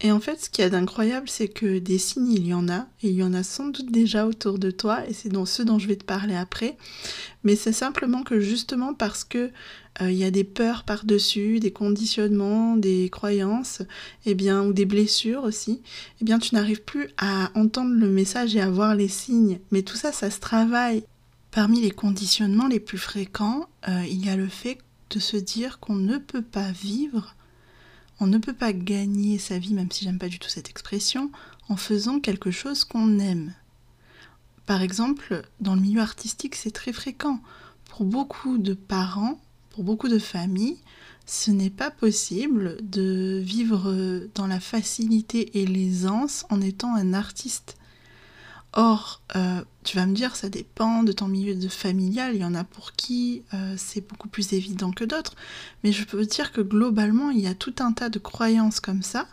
Et 0.00 0.12
en 0.12 0.20
fait, 0.20 0.40
ce 0.40 0.48
qu'il 0.48 0.62
y 0.62 0.66
a 0.66 0.70
d'incroyable, 0.70 1.28
c'est 1.28 1.48
que 1.48 1.80
des 1.80 1.98
signes, 1.98 2.30
il 2.32 2.46
y 2.46 2.54
en 2.54 2.68
a, 2.68 2.86
et 3.02 3.08
il 3.08 3.16
y 3.16 3.22
en 3.24 3.34
a 3.34 3.42
sans 3.42 3.66
doute 3.66 3.90
déjà 3.90 4.26
autour 4.26 4.60
de 4.60 4.70
toi, 4.70 5.04
et 5.08 5.12
c'est 5.12 5.28
dans 5.28 5.44
ceux 5.44 5.64
dont 5.64 5.80
je 5.80 5.88
vais 5.88 5.96
te 5.96 6.04
parler 6.04 6.36
après. 6.36 6.76
Mais 7.42 7.56
c'est 7.56 7.72
simplement 7.72 8.22
que 8.22 8.38
justement 8.38 8.94
parce 8.94 9.24
que 9.24 9.50
il 10.00 10.12
y 10.12 10.24
a 10.24 10.30
des 10.30 10.44
peurs 10.44 10.84
par-dessus, 10.84 11.60
des 11.60 11.72
conditionnements, 11.72 12.76
des 12.76 13.08
croyances, 13.10 13.82
eh 14.26 14.34
bien, 14.34 14.62
ou 14.62 14.72
des 14.72 14.86
blessures 14.86 15.44
aussi, 15.44 15.82
eh 16.20 16.24
bien, 16.24 16.38
tu 16.38 16.54
n'arrives 16.54 16.82
plus 16.82 17.08
à 17.18 17.50
entendre 17.54 17.94
le 17.94 18.08
message 18.08 18.54
et 18.54 18.60
à 18.60 18.70
voir 18.70 18.94
les 18.94 19.08
signes. 19.08 19.58
Mais 19.70 19.82
tout 19.82 19.96
ça, 19.96 20.12
ça 20.12 20.30
se 20.30 20.40
travaille. 20.40 21.04
Parmi 21.50 21.80
les 21.80 21.90
conditionnements 21.90 22.68
les 22.68 22.80
plus 22.80 22.98
fréquents, 22.98 23.68
euh, 23.88 24.04
il 24.08 24.24
y 24.24 24.28
a 24.28 24.36
le 24.36 24.48
fait 24.48 24.78
de 25.10 25.18
se 25.18 25.36
dire 25.36 25.80
qu'on 25.80 25.96
ne 25.96 26.18
peut 26.18 26.42
pas 26.42 26.70
vivre 26.70 27.34
on 28.20 28.26
ne 28.26 28.38
peut 28.38 28.52
pas 28.52 28.72
gagner 28.72 29.38
sa 29.38 29.58
vie, 29.58 29.74
même 29.74 29.90
si 29.90 30.04
j'aime 30.04 30.18
pas 30.18 30.28
du 30.28 30.38
tout 30.38 30.48
cette 30.48 30.70
expression, 30.70 31.30
en 31.68 31.76
faisant 31.76 32.20
quelque 32.20 32.50
chose 32.50 32.84
qu'on 32.84 33.18
aime. 33.18 33.54
Par 34.66 34.82
exemple, 34.82 35.42
dans 35.60 35.74
le 35.74 35.80
milieu 35.80 36.00
artistique, 36.00 36.56
c'est 36.56 36.72
très 36.72 36.92
fréquent. 36.92 37.40
Pour 37.88 38.04
beaucoup 38.04 38.58
de 38.58 38.74
parents, 38.74 39.40
pour 39.78 39.84
beaucoup 39.84 40.08
de 40.08 40.18
familles, 40.18 40.76
ce 41.24 41.52
n'est 41.52 41.70
pas 41.70 41.92
possible 41.92 42.78
de 42.82 43.40
vivre 43.40 44.26
dans 44.34 44.48
la 44.48 44.58
facilité 44.58 45.60
et 45.60 45.66
l'aisance 45.66 46.44
en 46.50 46.60
étant 46.60 46.96
un 46.96 47.14
artiste. 47.14 47.76
Or, 48.72 49.22
euh, 49.36 49.62
tu 49.84 49.96
vas 49.96 50.06
me 50.06 50.16
dire, 50.16 50.34
ça 50.34 50.48
dépend 50.48 51.04
de 51.04 51.12
ton 51.12 51.28
milieu 51.28 51.54
de 51.54 51.68
familial, 51.68 52.34
il 52.34 52.40
y 52.40 52.44
en 52.44 52.56
a 52.56 52.64
pour 52.64 52.94
qui 52.94 53.44
euh, 53.54 53.74
c'est 53.76 54.00
beaucoup 54.00 54.26
plus 54.26 54.52
évident 54.52 54.90
que 54.90 55.04
d'autres, 55.04 55.36
mais 55.84 55.92
je 55.92 56.04
peux 56.04 56.26
te 56.26 56.34
dire 56.34 56.50
que 56.50 56.60
globalement, 56.60 57.30
il 57.30 57.38
y 57.38 57.46
a 57.46 57.54
tout 57.54 57.74
un 57.78 57.92
tas 57.92 58.08
de 58.08 58.18
croyances 58.18 58.80
comme 58.80 59.02
ça, 59.02 59.28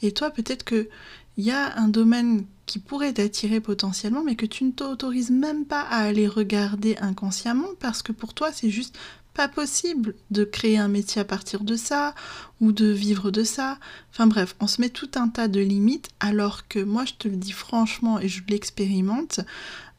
et 0.00 0.12
toi, 0.12 0.30
peut-être 0.30 0.64
qu'il 0.64 0.88
y 1.36 1.50
a 1.50 1.78
un 1.78 1.88
domaine 1.88 2.46
qui 2.64 2.78
pourrait 2.78 3.12
t'attirer 3.12 3.60
potentiellement, 3.60 4.22
mais 4.24 4.36
que 4.36 4.46
tu 4.46 4.62
ne 4.62 4.70
t'autorises 4.70 5.30
même 5.30 5.66
pas 5.66 5.82
à 5.82 5.96
aller 5.96 6.28
regarder 6.28 6.96
inconsciemment, 7.00 7.68
parce 7.80 8.00
que 8.00 8.12
pour 8.12 8.32
toi, 8.32 8.50
c'est 8.52 8.70
juste 8.70 8.96
pas 9.34 9.48
possible 9.48 10.14
de 10.30 10.44
créer 10.44 10.78
un 10.78 10.88
métier 10.88 11.20
à 11.20 11.24
partir 11.24 11.64
de 11.64 11.76
ça 11.76 12.14
ou 12.60 12.72
de 12.72 12.86
vivre 12.86 13.30
de 13.30 13.44
ça. 13.44 13.78
Enfin 14.12 14.26
bref, 14.26 14.56
on 14.60 14.66
se 14.66 14.80
met 14.80 14.88
tout 14.88 15.10
un 15.14 15.28
tas 15.28 15.48
de 15.48 15.60
limites 15.60 16.08
alors 16.20 16.68
que 16.68 16.78
moi 16.78 17.04
je 17.04 17.14
te 17.14 17.28
le 17.28 17.36
dis 17.36 17.52
franchement 17.52 18.18
et 18.20 18.28
je 18.28 18.42
l'expérimente, 18.48 19.40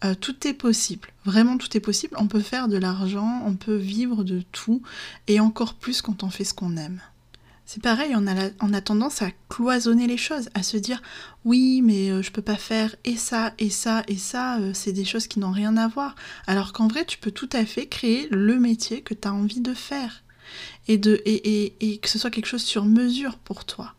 euh, 0.03 0.15
tout 0.15 0.47
est 0.47 0.53
possible. 0.53 1.09
Vraiment, 1.25 1.57
tout 1.57 1.75
est 1.77 1.81
possible. 1.81 2.15
On 2.17 2.27
peut 2.27 2.41
faire 2.41 2.67
de 2.67 2.77
l'argent, 2.77 3.43
on 3.45 3.53
peut 3.53 3.75
vivre 3.75 4.23
de 4.23 4.41
tout, 4.51 4.81
et 5.27 5.39
encore 5.39 5.75
plus 5.75 6.01
quand 6.01 6.23
on 6.23 6.29
fait 6.29 6.43
ce 6.43 6.53
qu'on 6.53 6.75
aime. 6.77 7.01
C'est 7.74 7.82
pareil, 7.82 8.13
on 8.18 8.28
a, 8.28 8.82
tendance 8.82 9.22
à 9.22 9.32
cloisonner 9.48 10.06
les 10.06 10.18
choses, 10.18 10.50
à 10.54 10.62
se 10.62 10.75
dire 10.75 11.01
oui, 11.46 11.82
mais 11.82 12.08
je 12.08 12.12
euh, 12.16 12.22
je 12.22 12.30
peux 12.30 12.42
pas 12.42 12.58
faire 12.58 12.94
et 13.06 13.16
ça, 13.16 13.54
et 13.60 13.70
ça, 13.70 14.04
et 14.10 14.18
ça, 14.18 14.60
euh, 14.60 14.74
c'est 14.74 14.92
des 14.92 15.06
choses 15.06 15.28
qui 15.28 15.40
n'ont 15.40 15.54
rien 15.54 15.78
à 15.78 15.88
voir. 15.88 16.18
Alors 16.48 16.74
qu'en 16.74 16.90
vrai, 16.90 17.06
tu 17.06 17.18
peux 17.18 17.32
tout 17.32 17.48
à 17.54 17.66
fait 17.66 17.88
créer 17.88 18.28
le 18.30 18.60
métier 18.60 19.04
que 19.04 19.13
tu 19.13 19.25
as 19.25 19.34
envie 19.34 19.62
de 19.62 19.74
faire 19.74 20.22
et, 20.90 20.98
de, 20.98 21.22
et, 21.24 21.74
et 21.80 21.98
que 22.00 22.10
ce 22.10 22.20
soit 22.20 22.30
quelque 22.30 22.46
chose 22.46 22.62
sur 22.62 22.84
mesure 22.84 23.38
pour 23.38 23.63
toi. 23.63 23.96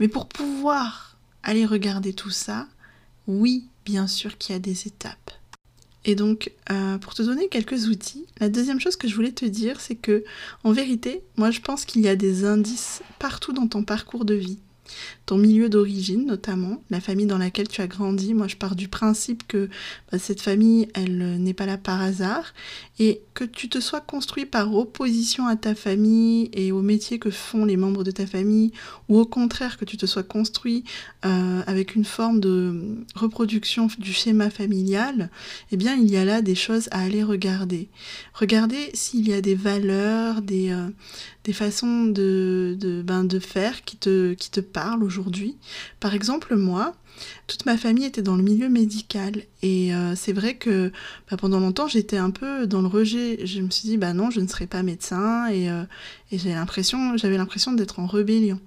Mais 0.00 0.08
pour 0.08 0.26
pouvoir 0.26 1.18
aller 1.42 1.66
regarder 1.66 2.14
tout 2.14 2.30
ça, 2.30 2.66
oui, 3.26 3.68
bien 3.84 4.06
sûr 4.06 4.38
qu'il 4.38 4.54
y 4.54 4.56
a 4.56 4.58
des 4.58 4.86
étapes. 4.86 5.32
Et 6.06 6.14
donc, 6.14 6.52
euh, 6.70 6.98
pour 6.98 7.14
te 7.14 7.22
donner 7.22 7.48
quelques 7.48 7.88
outils, 7.88 8.26
la 8.38 8.48
deuxième 8.48 8.80
chose 8.80 8.94
que 8.94 9.08
je 9.08 9.14
voulais 9.16 9.32
te 9.32 9.44
dire, 9.44 9.80
c'est 9.80 9.96
que, 9.96 10.24
en 10.62 10.70
vérité, 10.70 11.22
moi 11.36 11.50
je 11.50 11.60
pense 11.60 11.84
qu'il 11.84 12.00
y 12.00 12.08
a 12.08 12.14
des 12.14 12.44
indices 12.44 13.02
partout 13.18 13.52
dans 13.52 13.66
ton 13.66 13.82
parcours 13.82 14.24
de 14.24 14.34
vie 14.34 14.60
ton 15.26 15.38
milieu 15.38 15.68
d'origine 15.68 16.26
notamment, 16.26 16.82
la 16.90 17.00
famille 17.00 17.26
dans 17.26 17.38
laquelle 17.38 17.68
tu 17.68 17.80
as 17.80 17.86
grandi. 17.86 18.34
Moi, 18.34 18.48
je 18.48 18.56
pars 18.56 18.76
du 18.76 18.88
principe 18.88 19.46
que 19.46 19.68
bah, 20.10 20.18
cette 20.18 20.40
famille, 20.40 20.88
elle 20.94 21.20
euh, 21.22 21.38
n'est 21.38 21.54
pas 21.54 21.66
là 21.66 21.76
par 21.76 22.00
hasard 22.00 22.54
et 22.98 23.20
que 23.34 23.44
tu 23.44 23.68
te 23.68 23.80
sois 23.80 24.00
construit 24.00 24.46
par 24.46 24.74
opposition 24.74 25.46
à 25.46 25.56
ta 25.56 25.74
famille 25.74 26.48
et 26.52 26.72
au 26.72 26.80
métier 26.80 27.18
que 27.18 27.30
font 27.30 27.64
les 27.64 27.76
membres 27.76 28.04
de 28.04 28.10
ta 28.10 28.26
famille, 28.26 28.72
ou 29.08 29.18
au 29.18 29.26
contraire 29.26 29.76
que 29.76 29.84
tu 29.84 29.96
te 29.96 30.06
sois 30.06 30.22
construit 30.22 30.84
euh, 31.24 31.62
avec 31.66 31.94
une 31.94 32.04
forme 32.04 32.40
de 32.40 32.96
reproduction 33.14 33.88
du 33.98 34.12
schéma 34.12 34.48
familial, 34.48 35.30
eh 35.72 35.76
bien, 35.76 35.94
il 35.94 36.10
y 36.10 36.16
a 36.16 36.24
là 36.24 36.40
des 36.40 36.54
choses 36.54 36.88
à 36.90 37.00
aller 37.00 37.22
regarder. 37.22 37.88
Regardez 38.32 38.90
s'il 38.94 39.28
y 39.28 39.34
a 39.34 39.40
des 39.42 39.54
valeurs, 39.54 40.40
des, 40.40 40.70
euh, 40.70 40.88
des 41.44 41.52
façons 41.52 42.06
de, 42.06 42.76
de, 42.80 43.02
ben, 43.02 43.24
de 43.24 43.38
faire 43.38 43.84
qui 43.84 43.96
te, 43.96 44.32
qui 44.34 44.50
te 44.50 44.60
parlent 44.76 45.02
aujourd'hui. 45.02 45.56
Par 46.00 46.12
exemple, 46.12 46.54
moi, 46.54 46.94
toute 47.46 47.64
ma 47.64 47.78
famille 47.78 48.04
était 48.04 48.20
dans 48.20 48.36
le 48.36 48.42
milieu 48.42 48.68
médical 48.68 49.44
et 49.62 49.94
euh, 49.94 50.14
c'est 50.14 50.34
vrai 50.34 50.56
que 50.56 50.92
bah, 51.30 51.38
pendant 51.38 51.60
longtemps 51.60 51.88
j'étais 51.88 52.18
un 52.18 52.30
peu 52.30 52.66
dans 52.66 52.82
le 52.82 52.86
rejet. 52.86 53.46
Je 53.46 53.62
me 53.62 53.70
suis 53.70 53.88
dit 53.88 53.96
bah 53.96 54.12
non, 54.12 54.30
je 54.30 54.40
ne 54.40 54.46
serai 54.46 54.66
pas 54.66 54.82
médecin 54.82 55.48
et, 55.48 55.70
euh, 55.70 55.84
l'impression, 56.44 57.16
j'avais 57.16 57.38
l'impression 57.38 57.72
d'être 57.72 58.00
en 58.00 58.06
rébellion. 58.06 58.60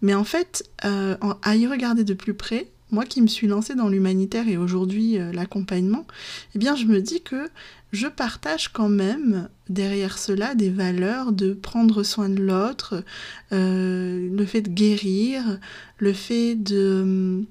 Mais 0.00 0.14
en 0.14 0.22
fait, 0.22 0.64
euh, 0.84 1.16
à 1.42 1.56
y 1.56 1.66
regarder 1.66 2.04
de 2.04 2.14
plus 2.14 2.34
près, 2.34 2.68
moi 2.92 3.04
qui 3.04 3.20
me 3.20 3.26
suis 3.26 3.48
lancée 3.48 3.74
dans 3.74 3.88
l'humanitaire 3.88 4.46
et 4.48 4.56
aujourd'hui 4.56 5.18
l'accompagnement, 5.32 6.06
eh 6.54 6.58
bien 6.58 6.76
je 6.76 6.84
me 6.86 7.00
dis 7.00 7.22
que 7.22 7.48
je 7.92 8.06
partage 8.06 8.68
quand 8.68 8.88
même 8.88 9.48
derrière 9.68 10.18
cela 10.18 10.54
des 10.54 10.70
valeurs 10.70 11.32
de 11.32 11.52
prendre 11.52 12.02
soin 12.02 12.30
de 12.30 12.42
l'autre, 12.42 13.04
euh, 13.52 14.28
le 14.34 14.46
fait 14.46 14.62
de 14.62 14.70
guérir, 14.70 15.58
le 15.98 16.12
fait 16.12 16.54
de 16.54 17.44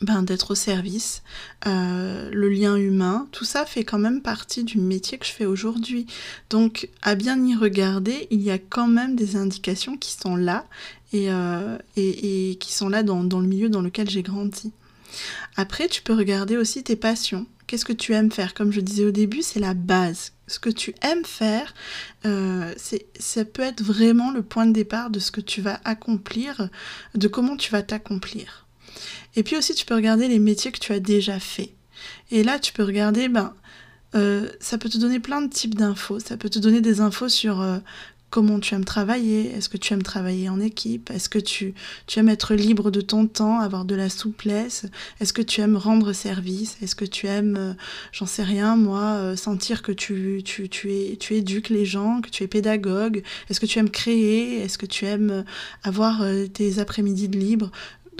ben, 0.00 0.22
d'être 0.22 0.50
au 0.50 0.54
service, 0.56 1.22
euh, 1.66 2.28
le 2.32 2.48
lien 2.48 2.76
humain, 2.76 3.28
tout 3.30 3.44
ça 3.44 3.64
fait 3.64 3.84
quand 3.84 3.98
même 3.98 4.22
partie 4.22 4.64
du 4.64 4.78
métier 4.78 5.18
que 5.18 5.24
je 5.24 5.30
fais 5.30 5.46
aujourd'hui. 5.46 6.06
Donc 6.50 6.88
à 7.02 7.14
bien 7.14 7.42
y 7.46 7.54
regarder, 7.54 8.26
il 8.30 8.42
y 8.42 8.50
a 8.50 8.58
quand 8.58 8.88
même 8.88 9.14
des 9.14 9.36
indications 9.36 9.96
qui 9.96 10.12
sont 10.12 10.34
là 10.34 10.66
et, 11.14 11.30
euh, 11.30 11.78
et, 11.96 12.56
qui 12.60 12.72
sont 12.72 12.88
là 12.88 13.02
dans, 13.04 13.22
le 13.22 13.46
milieu 13.46 13.68
dans 13.68 13.80
lequel 13.80 14.10
j'ai 14.10 14.22
grandi. 14.22 14.72
Après, 15.56 15.88
tu 15.88 16.02
peux 16.02 16.12
regarder 16.12 16.56
aussi 16.56 16.82
tes 16.82 16.96
passions. 16.96 17.46
Qu'est-ce 17.66 17.84
que 17.84 17.92
tu 17.92 18.12
aimes 18.12 18.32
faire? 18.32 18.52
Comme 18.52 18.72
je 18.72 18.80
disais 18.80 19.04
au 19.04 19.12
début, 19.12 19.42
c'est 19.42 19.60
la 19.60 19.74
base. 19.74 20.32
Ce 20.48 20.58
que 20.58 20.68
tu 20.68 20.92
aimes 21.02 21.24
faire, 21.24 21.72
euh, 22.26 22.74
ça 23.18 23.44
peut 23.44 23.62
être 23.62 23.82
vraiment 23.82 24.32
le 24.32 24.42
point 24.42 24.66
de 24.66 24.72
départ 24.72 25.08
de 25.08 25.20
ce 25.20 25.30
que 25.30 25.40
tu 25.40 25.62
vas 25.62 25.80
accomplir, 25.84 26.68
de 27.14 27.28
comment 27.28 27.56
tu 27.56 27.70
vas 27.70 27.82
t'accomplir. 27.82 28.66
Et 29.36 29.44
puis 29.44 29.56
aussi, 29.56 29.74
tu 29.74 29.86
peux 29.86 29.94
regarder 29.94 30.26
les 30.28 30.40
métiers 30.40 30.72
que 30.72 30.80
tu 30.80 30.92
as 30.92 31.00
déjà 31.00 31.38
fait. 31.38 31.74
Et 32.32 32.42
là, 32.42 32.58
tu 32.58 32.72
peux 32.72 32.84
regarder, 32.84 33.28
ben, 33.28 33.54
euh, 34.16 34.48
ça 34.60 34.78
peut 34.78 34.88
te 34.88 34.98
donner 34.98 35.20
plein 35.20 35.40
de 35.42 35.48
types 35.48 35.76
d'infos. 35.76 36.18
Ça 36.18 36.36
peut 36.36 36.50
te 36.50 36.58
donner 36.58 36.80
des 36.80 37.00
infos 37.00 37.28
sur 37.28 37.62
comment 38.34 38.58
tu 38.58 38.74
aimes 38.74 38.84
travailler, 38.84 39.52
est-ce 39.54 39.68
que 39.68 39.76
tu 39.76 39.94
aimes 39.94 40.02
travailler 40.02 40.48
en 40.48 40.58
équipe, 40.58 41.08
est-ce 41.10 41.28
que 41.28 41.38
tu, 41.38 41.72
tu 42.08 42.18
aimes 42.18 42.28
être 42.28 42.56
libre 42.56 42.90
de 42.90 43.00
ton 43.00 43.28
temps, 43.28 43.60
avoir 43.60 43.84
de 43.84 43.94
la 43.94 44.08
souplesse, 44.08 44.86
est-ce 45.20 45.32
que 45.32 45.40
tu 45.40 45.60
aimes 45.60 45.76
rendre 45.76 46.12
service, 46.12 46.76
est-ce 46.82 46.96
que 46.96 47.04
tu 47.04 47.28
aimes, 47.28 47.56
euh, 47.56 47.74
j'en 48.10 48.26
sais 48.26 48.42
rien 48.42 48.74
moi, 48.74 49.02
euh, 49.02 49.36
sentir 49.36 49.82
que 49.82 49.92
tu, 49.92 50.42
tu, 50.44 50.68
tu, 50.68 50.92
es, 50.92 51.16
tu 51.16 51.34
éduques 51.36 51.68
les 51.68 51.84
gens, 51.84 52.22
que 52.22 52.28
tu 52.28 52.42
es 52.42 52.48
pédagogue, 52.48 53.22
est-ce 53.48 53.60
que 53.60 53.66
tu 53.66 53.78
aimes 53.78 53.88
créer, 53.88 54.58
est-ce 54.62 54.78
que 54.78 54.86
tu 54.86 55.04
aimes 55.04 55.30
euh, 55.30 55.42
avoir 55.84 56.26
tes 56.52 56.80
après-midi 56.80 57.28
de 57.28 57.38
libre? 57.38 57.70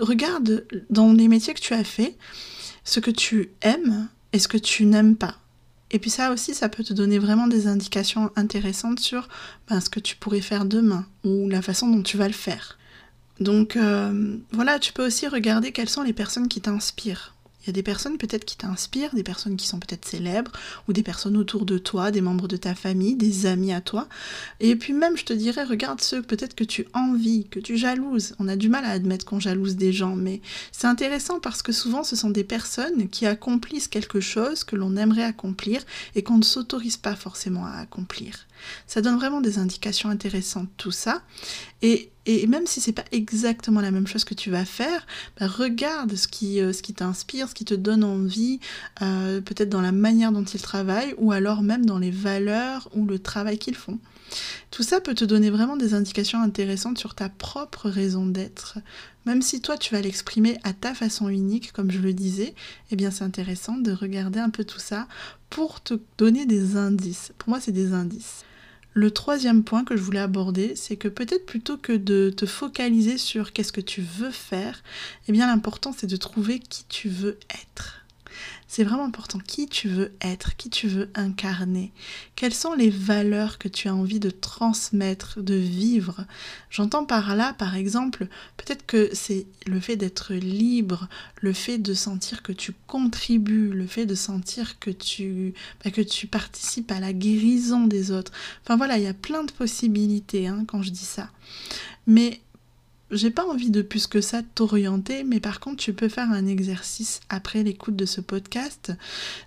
Regarde 0.00 0.64
dans 0.90 1.12
les 1.12 1.26
métiers 1.26 1.54
que 1.54 1.60
tu 1.60 1.74
as 1.74 1.82
fait, 1.82 2.16
ce 2.84 3.00
que 3.00 3.10
tu 3.10 3.50
aimes 3.62 4.06
et 4.32 4.38
ce 4.38 4.46
que 4.46 4.58
tu 4.58 4.86
n'aimes 4.86 5.16
pas? 5.16 5.40
Et 5.90 5.98
puis 5.98 6.10
ça 6.10 6.32
aussi, 6.32 6.54
ça 6.54 6.68
peut 6.68 6.82
te 6.82 6.92
donner 6.92 7.18
vraiment 7.18 7.46
des 7.46 7.66
indications 7.66 8.30
intéressantes 8.36 9.00
sur 9.00 9.28
ben, 9.68 9.80
ce 9.80 9.90
que 9.90 10.00
tu 10.00 10.16
pourrais 10.16 10.40
faire 10.40 10.64
demain 10.64 11.06
ou 11.24 11.48
la 11.48 11.62
façon 11.62 11.88
dont 11.88 12.02
tu 12.02 12.16
vas 12.16 12.26
le 12.26 12.34
faire. 12.34 12.78
Donc 13.40 13.76
euh, 13.76 14.36
voilà, 14.52 14.78
tu 14.78 14.92
peux 14.92 15.06
aussi 15.06 15.28
regarder 15.28 15.72
quelles 15.72 15.88
sont 15.88 16.02
les 16.02 16.12
personnes 16.12 16.48
qui 16.48 16.60
t'inspirent. 16.60 17.33
Il 17.64 17.68
y 17.68 17.70
a 17.70 17.72
des 17.72 17.82
personnes 17.82 18.18
peut-être 18.18 18.44
qui 18.44 18.56
t'inspirent, 18.58 19.14
des 19.14 19.22
personnes 19.22 19.56
qui 19.56 19.66
sont 19.66 19.78
peut-être 19.78 20.04
célèbres, 20.04 20.52
ou 20.86 20.92
des 20.92 21.02
personnes 21.02 21.36
autour 21.36 21.64
de 21.64 21.78
toi, 21.78 22.10
des 22.10 22.20
membres 22.20 22.46
de 22.46 22.58
ta 22.58 22.74
famille, 22.74 23.16
des 23.16 23.46
amis 23.46 23.72
à 23.72 23.80
toi. 23.80 24.06
Et 24.60 24.76
puis 24.76 24.92
même, 24.92 25.16
je 25.16 25.24
te 25.24 25.32
dirais, 25.32 25.64
regarde 25.64 26.00
ceux 26.02 26.20
peut-être 26.20 26.54
que 26.54 26.64
tu 26.64 26.86
envies, 26.92 27.46
que 27.48 27.60
tu 27.60 27.78
jalouses. 27.78 28.34
On 28.38 28.48
a 28.48 28.56
du 28.56 28.68
mal 28.68 28.84
à 28.84 28.90
admettre 28.90 29.24
qu'on 29.24 29.40
jalouse 29.40 29.76
des 29.76 29.92
gens, 29.92 30.14
mais 30.14 30.42
c'est 30.72 30.86
intéressant 30.86 31.40
parce 31.40 31.62
que 31.62 31.72
souvent 31.72 32.04
ce 32.04 32.16
sont 32.16 32.30
des 32.30 32.44
personnes 32.44 33.08
qui 33.08 33.24
accomplissent 33.26 33.88
quelque 33.88 34.20
chose 34.20 34.64
que 34.64 34.76
l'on 34.76 34.96
aimerait 34.96 35.24
accomplir 35.24 35.82
et 36.14 36.22
qu'on 36.22 36.38
ne 36.38 36.44
s'autorise 36.44 36.98
pas 36.98 37.16
forcément 37.16 37.64
à 37.64 37.78
accomplir. 37.78 38.46
Ça 38.86 39.00
donne 39.00 39.16
vraiment 39.16 39.40
des 39.40 39.58
indications 39.58 40.08
intéressantes 40.08 40.68
tout 40.76 40.90
ça. 40.90 41.22
Et, 41.82 42.10
même 42.48 42.66
si 42.66 42.80
c'est 42.80 42.92
pas 42.92 43.04
exactement 43.12 43.82
la 43.82 43.90
même 43.90 44.06
chose 44.06 44.24
que 44.24 44.32
tu 44.32 44.50
vas 44.50 44.64
faire, 44.64 45.06
bah, 45.38 45.46
regarde 45.46 46.14
ce 46.16 46.26
qui, 46.26 46.60
euh, 46.60 46.72
ce 46.72 46.82
qui 46.82 46.94
t'inspire, 46.94 47.50
ce 47.50 47.54
qui 47.54 47.66
te 47.66 47.74
donne 47.74 48.02
envie, 48.02 48.60
euh, 49.02 49.42
peut-être 49.42 49.68
dans 49.68 49.82
la 49.82 49.92
manière 49.92 50.32
dont 50.32 50.44
ils 50.44 50.62
travaillent 50.62 51.14
ou 51.18 51.32
alors 51.32 51.62
même 51.62 51.84
dans 51.84 51.98
les 51.98 52.10
valeurs 52.10 52.88
ou 52.94 53.04
le 53.04 53.18
travail 53.18 53.58
qu'ils 53.58 53.74
font. 53.74 53.98
Tout 54.70 54.82
ça 54.82 55.00
peut 55.00 55.14
te 55.14 55.24
donner 55.24 55.50
vraiment 55.50 55.76
des 55.76 55.94
indications 55.94 56.40
intéressantes 56.40 56.98
sur 56.98 57.14
ta 57.14 57.28
propre 57.28 57.88
raison 57.88 58.26
d'être. 58.26 58.78
Même 59.26 59.42
si 59.42 59.60
toi 59.60 59.78
tu 59.78 59.94
vas 59.94 60.00
l'exprimer 60.00 60.58
à 60.64 60.72
ta 60.72 60.94
façon 60.94 61.28
unique, 61.28 61.72
comme 61.72 61.90
je 61.90 61.98
le 61.98 62.12
disais, 62.12 62.54
eh 62.90 62.96
bien 62.96 63.10
c'est 63.10 63.24
intéressant 63.24 63.76
de 63.76 63.92
regarder 63.92 64.40
un 64.40 64.50
peu 64.50 64.64
tout 64.64 64.78
ça 64.78 65.06
pour 65.50 65.82
te 65.82 65.94
donner 66.18 66.46
des 66.46 66.76
indices. 66.76 67.32
Pour 67.38 67.50
moi 67.50 67.60
c'est 67.60 67.72
des 67.72 67.92
indices. 67.92 68.44
Le 68.94 69.10
troisième 69.10 69.64
point 69.64 69.84
que 69.84 69.96
je 69.96 70.02
voulais 70.02 70.20
aborder, 70.20 70.76
c'est 70.76 70.96
que 70.96 71.08
peut-être 71.08 71.46
plutôt 71.46 71.76
que 71.76 71.92
de 71.92 72.32
te 72.34 72.46
focaliser 72.46 73.18
sur 73.18 73.52
qu'est-ce 73.52 73.72
que 73.72 73.80
tu 73.80 74.00
veux 74.00 74.30
faire, 74.30 74.84
eh 75.26 75.32
bien 75.32 75.48
l'important 75.48 75.92
c'est 75.92 76.06
de 76.06 76.16
trouver 76.16 76.60
qui 76.60 76.84
tu 76.88 77.08
veux 77.08 77.36
être. 77.50 78.03
C'est 78.76 78.82
vraiment 78.82 79.04
important 79.04 79.38
qui 79.38 79.68
tu 79.68 79.86
veux 79.86 80.10
être, 80.20 80.56
qui 80.56 80.68
tu 80.68 80.88
veux 80.88 81.08
incarner, 81.14 81.92
quelles 82.34 82.52
sont 82.52 82.74
les 82.74 82.90
valeurs 82.90 83.58
que 83.58 83.68
tu 83.68 83.86
as 83.86 83.94
envie 83.94 84.18
de 84.18 84.30
transmettre, 84.30 85.40
de 85.40 85.54
vivre? 85.54 86.24
J'entends 86.70 87.04
par 87.04 87.36
là, 87.36 87.52
par 87.52 87.76
exemple, 87.76 88.26
peut-être 88.56 88.84
que 88.84 89.10
c'est 89.12 89.46
le 89.68 89.78
fait 89.78 89.94
d'être 89.94 90.34
libre, 90.34 91.08
le 91.40 91.52
fait 91.52 91.78
de 91.78 91.94
sentir 91.94 92.42
que 92.42 92.50
tu 92.50 92.74
contribues, 92.88 93.68
le 93.68 93.86
fait 93.86 94.06
de 94.06 94.16
sentir 94.16 94.80
que 94.80 94.90
tu, 94.90 95.54
bah, 95.84 95.92
participes 96.32 96.90
à 96.90 96.98
la 96.98 97.12
guérison 97.12 97.86
des 97.86 98.10
autres. 98.10 98.32
Enfin 98.64 98.76
voilà, 98.76 98.98
il 98.98 99.04
y 99.04 99.06
a 99.06 99.14
plein 99.14 99.44
de 99.44 99.52
possibilités 99.52 100.48
hein, 100.48 100.64
quand 100.66 100.82
je 100.82 100.90
dis 100.90 100.98
ça. 100.98 101.30
Mais 102.08 102.40
j'ai 103.14 103.30
pas 103.30 103.46
envie 103.46 103.70
de 103.70 103.82
plus 103.82 104.06
que 104.06 104.20
ça 104.20 104.42
t'orienter, 104.42 105.24
mais 105.24 105.40
par 105.40 105.60
contre, 105.60 105.76
tu 105.76 105.92
peux 105.92 106.08
faire 106.08 106.30
un 106.30 106.46
exercice 106.46 107.20
après 107.28 107.62
l'écoute 107.62 107.96
de 107.96 108.06
ce 108.06 108.20
podcast. 108.20 108.92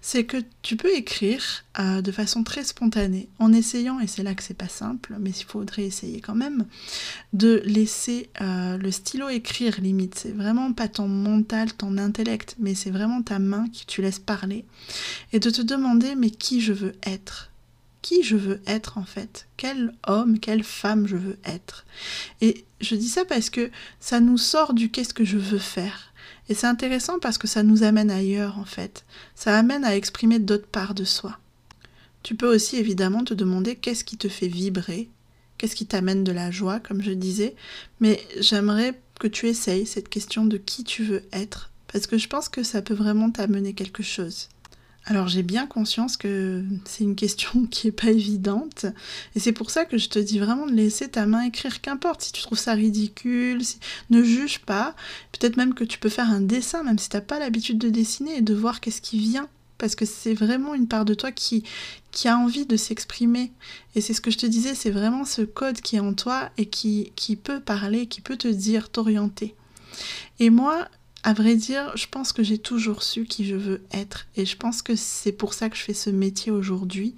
C'est 0.01 0.24
que 0.24 0.38
tu 0.62 0.77
peux 0.77 0.93
écrire 0.95 1.43
euh, 1.79 2.01
de 2.01 2.12
façon 2.12 2.43
très 2.43 2.63
spontanée, 2.63 3.29
en 3.39 3.53
essayant, 3.53 4.00
et 4.00 4.07
c'est 4.07 4.24
là 4.24 4.33
que 4.33 4.43
c'est 4.43 4.57
pas 4.57 4.67
simple, 4.67 5.15
mais 5.19 5.31
il 5.31 5.43
faudrait 5.43 5.86
essayer 5.86 6.21
quand 6.21 6.36
même, 6.36 6.65
de 7.33 7.62
laisser 7.65 8.29
euh, 8.41 8.77
le 8.77 8.91
stylo 8.91 9.29
écrire 9.29 9.79
limite. 9.81 10.15
C'est 10.15 10.36
vraiment 10.36 10.74
pas 10.74 10.88
ton 10.88 11.07
mental, 11.07 11.74
ton 11.74 11.97
intellect, 11.97 12.55
mais 12.59 12.75
c'est 12.75 12.91
vraiment 12.91 13.21
ta 13.21 13.39
main 13.39 13.67
que 13.67 13.86
tu 13.86 14.01
laisses 14.01 14.19
parler. 14.19 14.65
Et 15.33 15.39
de 15.39 15.50
te 15.50 15.62
demander, 15.62 16.15
mais 16.15 16.29
qui 16.29 16.62
je 16.62 16.74
veux 16.74 16.93
être? 17.03 17.51
Qui 18.01 18.24
je 18.24 18.36
veux 18.36 18.62
être 18.68 18.98
en 18.98 19.06
fait, 19.06 19.48
quel 19.58 19.94
homme, 20.08 20.39
quelle 20.39 20.63
femme 20.63 21.08
je 21.08 21.18
veux 21.18 21.38
être. 21.46 21.86
Et 22.42 22.66
je 22.82 22.96
dis 22.96 23.10
ça 23.10 23.25
parce 23.25 23.50
que 23.50 23.72
ça 24.00 24.20
nous 24.20 24.38
sort 24.38 24.74
du 24.74 24.89
qu'est-ce 24.89 25.13
que 25.13 25.25
je 25.25 25.38
veux 25.38 25.60
faire. 25.60 26.13
Et 26.50 26.54
c'est 26.54 26.68
intéressant 26.68 27.20
parce 27.20 27.38
que 27.38 27.48
ça 27.48 27.63
nous 27.63 27.84
amène 27.84 28.12
ailleurs 28.12 28.58
en 28.60 28.66
fait. 28.66 29.04
Ça 29.36 29.58
amène 29.58 29.84
à 29.84 29.96
exprimer 29.96 30.39
d'autres 30.39 30.68
parts 30.68 30.94
de 30.94 31.04
soi. 31.04 31.38
Tu 32.24 32.36
peux 32.36 32.54
aussi 32.54 32.77
évidemment 32.77 33.24
te 33.24 33.34
demander 33.34 33.75
qu'est-ce 33.75 34.04
qui 34.04 34.18
te 34.18 34.30
fait 34.30 34.48
vibrer, 34.48 35.10
qu'est-ce 35.58 35.75
qui 35.75 35.86
t'amène 35.86 36.24
de 36.24 36.32
la 36.32 36.51
joie, 36.51 36.80
comme 36.80 37.01
je 37.01 37.12
disais, 37.12 37.56
mais 38.00 38.22
j'aimerais 38.39 39.00
que 39.20 39.27
tu 39.27 39.48
essayes 39.48 39.86
cette 39.86 40.10
question 40.10 40.46
de 40.46 40.58
qui 40.58 40.84
tu 40.84 41.04
veux 41.04 41.24
être, 41.32 41.72
parce 41.92 42.08
que 42.08 42.18
je 42.18 42.27
pense 42.27 42.50
que 42.50 42.63
ça 42.63 42.82
peut 42.82 42.94
vraiment 42.94 43.32
t'amener 43.32 43.74
quelque 43.74 44.04
chose. 44.04 44.50
Alors 45.10 45.30
j'ai 45.30 45.42
bien 45.42 45.68
conscience 45.68 46.18
que 46.18 46.66
c'est 46.84 47.06
une 47.06 47.16
question 47.16 47.66
qui 47.72 47.88
est 47.88 47.92
pas 47.94 48.10
évidente 48.10 48.86
et 49.36 49.40
c'est 49.40 49.54
pour 49.54 49.72
ça 49.72 49.86
que 49.86 49.98
je 49.98 50.10
te 50.10 50.20
dis 50.20 50.38
vraiment 50.38 50.68
de 50.68 50.74
laisser 50.74 51.08
ta 51.08 51.26
main 51.26 51.44
écrire 51.44 51.80
qu'importe 51.80 52.22
si 52.22 52.34
tu 52.34 52.42
trouves 52.42 52.58
ça 52.58 52.74
ridicule, 52.74 53.62
ne 54.10 54.22
juge 54.22 54.60
pas, 54.60 54.96
peut-être 55.32 55.56
même 55.56 55.74
que 55.74 55.86
tu 55.86 55.98
peux 55.98 56.10
faire 56.10 56.30
un 56.30 56.42
dessin 56.42 56.84
même 56.84 57.00
si 57.00 57.08
tu 57.08 57.16
n'as 57.16 57.22
pas 57.22 57.40
l'habitude 57.40 57.78
de 57.78 57.90
dessiner 57.90 58.40
et 58.40 58.42
de 58.42 58.54
voir 58.54 58.82
qu'est-ce 58.82 59.02
qui 59.02 59.18
vient 59.18 59.48
parce 59.78 59.96
que 59.96 60.06
c'est 60.06 60.34
vraiment 60.34 60.74
une 60.74 60.90
part 60.90 61.06
de 61.06 61.14
toi 61.14 61.32
qui, 61.32 61.64
qui 62.12 62.28
a 62.28 62.36
envie 62.36 62.66
de 62.66 62.78
s'exprimer. 62.78 63.52
Et 63.94 64.02
c'est 64.02 64.16
ce 64.16 64.22
que 64.22 64.32
je 64.32 64.40
te 64.40 64.48
disais, 64.48 64.74
c'est 64.74 64.90
vraiment 64.90 65.24
ce 65.24 65.44
code 65.44 65.82
qui 65.82 65.98
est 65.98 66.00
en 66.00 66.16
toi 66.16 66.50
et 66.58 66.66
qui, 66.66 67.12
qui 67.16 67.36
peut 67.36 67.60
parler, 67.60 68.08
qui 68.08 68.22
peut 68.22 68.38
te 68.38 68.48
dire, 68.48 68.90
t'orienter. 68.90 69.54
Et 70.40 70.50
moi, 70.50 70.88
à 71.27 71.34
vrai 71.34 71.57
dire, 71.57 71.91
je 71.98 72.07
pense 72.10 72.31
que 72.31 72.41
j'ai 72.41 72.57
toujours 72.57 73.03
su 73.03 73.25
qui 73.25 73.46
je 73.46 73.55
veux 73.55 73.81
être. 73.91 74.27
Et 74.38 74.46
je 74.46 74.55
pense 74.55 74.81
que 74.81 74.96
c'est 74.96 75.34
pour 75.34 75.53
ça 75.53 75.69
que 75.69 75.75
je 75.75 75.81
fais 75.81 75.93
ce 75.93 76.10
métier 76.10 76.53
aujourd'hui. 76.53 77.15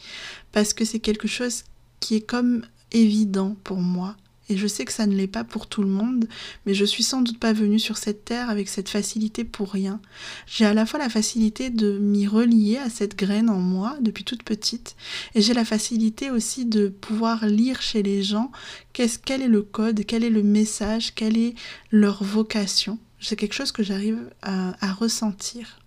Parce 0.51 0.73
que 0.73 0.83
c'est 0.83 0.97
quelque 0.97 1.27
chose 1.27 1.63
qui 1.99 2.15
est 2.15 2.21
comme 2.21 2.65
évident 2.91 3.55
pour 3.63 3.81
moi. 3.81 4.17
Et 4.49 4.57
je 4.57 4.65
sais 4.65 4.83
que 4.83 4.91
ça 4.91 5.05
ne 5.05 5.15
l'est 5.15 5.27
pas 5.27 5.43
pour 5.43 5.67
tout 5.67 5.83
le 5.83 5.89
monde, 5.89 6.27
mais 6.65 6.73
je 6.73 6.85
suis 6.85 7.03
sans 7.03 7.21
doute 7.21 7.37
pas 7.37 7.53
venue 7.53 7.77
sur 7.77 7.99
cette 7.99 8.25
terre 8.25 8.49
avec 8.49 8.67
cette 8.67 8.89
facilité 8.89 9.43
pour 9.43 9.71
rien. 9.71 10.01
J'ai 10.47 10.65
à 10.65 10.73
la 10.73 10.87
fois 10.87 10.97
la 10.97 11.09
facilité 11.09 11.69
de 11.69 11.99
m'y 11.99 12.25
relier 12.25 12.77
à 12.77 12.89
cette 12.89 13.15
graine 13.15 13.51
en 13.51 13.59
moi 13.59 13.95
depuis 14.01 14.23
toute 14.23 14.41
petite, 14.41 14.95
et 15.35 15.41
j'ai 15.43 15.53
la 15.53 15.65
facilité 15.65 16.31
aussi 16.31 16.65
de 16.65 16.87
pouvoir 16.87 17.45
lire 17.45 17.79
chez 17.79 18.01
les 18.01 18.23
gens 18.23 18.51
qu'est-ce, 18.91 19.19
quel 19.19 19.43
est 19.43 19.47
le 19.47 19.61
code, 19.61 20.03
quel 20.07 20.23
est 20.23 20.31
le 20.31 20.41
message, 20.41 21.13
quelle 21.13 21.37
est 21.37 21.53
leur 21.91 22.23
vocation. 22.23 22.97
C'est 23.21 23.35
quelque 23.35 23.53
chose 23.53 23.71
que 23.71 23.83
j'arrive 23.83 24.29
à, 24.41 24.93
ressentir. 24.93 25.79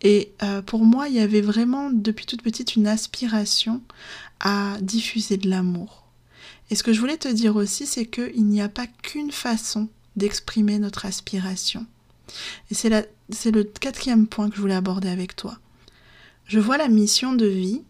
Et 0.00 0.32
euh, 0.42 0.62
pour 0.62 0.84
moi, 0.84 1.08
il 1.08 1.14
y 1.14 1.20
avait 1.20 1.40
vraiment 1.40 1.90
depuis 1.90 2.26
toute 2.26 2.42
petite 2.42 2.76
une 2.76 2.86
aspiration 2.86 3.82
à 4.40 4.76
diffuser 4.80 5.36
de 5.36 5.48
l'amour. 5.48 6.04
Et 6.70 6.74
ce 6.74 6.82
que 6.82 6.92
je 6.92 7.00
voulais 7.00 7.16
te 7.16 7.28
dire 7.28 7.56
aussi, 7.56 7.86
c'est 7.86 8.06
qu'il 8.06 8.46
n'y 8.46 8.60
a 8.60 8.68
pas 8.68 8.86
qu'une 8.86 9.30
façon 9.30 9.88
d'exprimer 10.16 10.78
notre 10.78 11.06
aspiration. 11.06 11.86
Et 12.70 12.74
c'est 12.74 13.50
le 13.50 13.64
quatrième 13.64 14.26
point 14.26 14.48
que 14.48 14.56
je 14.56 14.60
voulais 14.60 14.74
aborder 14.74 15.08
avec 15.08 15.36
toi. 15.36 15.58
Je 16.46 16.58
vois 16.58 16.78
la 16.78 16.88
mission 16.88 17.34
de 17.34 17.46
vie 17.46 17.82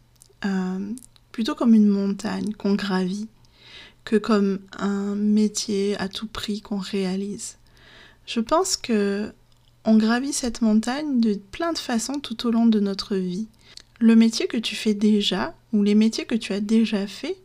euh, 0.44 0.92
plutôt 1.30 1.54
comme 1.54 1.74
une 1.74 1.88
montagne 1.88 2.52
qu'on 2.54 2.74
gravit 2.74 3.28
que 4.04 4.16
comme 4.16 4.60
un 4.78 5.14
métier 5.14 5.96
à 5.98 6.08
tout 6.08 6.26
prix 6.26 6.60
qu'on 6.60 6.78
réalise. 6.78 7.56
Je 8.26 8.40
pense 8.40 8.76
que 8.76 9.32
on 9.84 9.96
gravit 9.96 10.32
cette 10.32 10.62
montagne 10.62 11.20
de 11.20 11.34
plein 11.34 11.72
de 11.72 11.78
façons 11.78 12.20
tout 12.20 12.46
au 12.46 12.50
long 12.50 12.66
de 12.66 12.78
notre 12.78 13.16
vie. 13.16 13.48
Le 13.98 14.14
métier 14.14 14.46
que 14.46 14.56
tu 14.56 14.76
fais 14.76 14.94
déjà, 14.94 15.54
ou 15.72 15.82
les 15.82 15.94
métiers 15.94 16.24
que 16.24 16.34
tu 16.34 16.52
as 16.52 16.60
déjà 16.60 17.06
fait, 17.06 17.36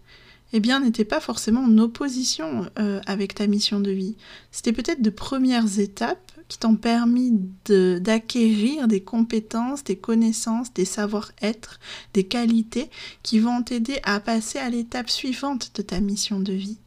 eh 0.53 0.59
bien, 0.59 0.79
n'étaient 0.79 1.03
pas 1.03 1.19
forcément 1.19 1.61
en 1.61 1.77
opposition 1.77 2.69
euh, 2.79 3.01
avec 3.05 3.35
ta 3.35 3.47
mission 3.47 3.79
de 3.79 3.91
vie. 3.91 4.15
C'était 4.51 4.71
peut-être 4.71 5.01
de 5.01 5.09
premières 5.09 5.79
étapes 5.79 6.31
qui 6.47 6.57
t'ont 6.57 6.75
permis 6.75 7.33
d'acquérir 7.65 8.87
des 8.87 9.01
compétences, 9.01 9.83
des 9.83 9.97
connaissances, 9.97 10.73
des 10.73 10.85
savoir-être, 10.85 11.79
des 12.13 12.23
qualités 12.23 12.89
qui 13.23 13.39
vont 13.39 13.61
t'aider 13.61 13.99
à 14.03 14.21
passer 14.21 14.57
à 14.57 14.69
l'étape 14.69 15.09
suivante 15.09 15.71
de 15.75 15.81
ta 15.81 15.99
mission 15.99 16.39
de 16.39 16.53
vie. 16.53 16.77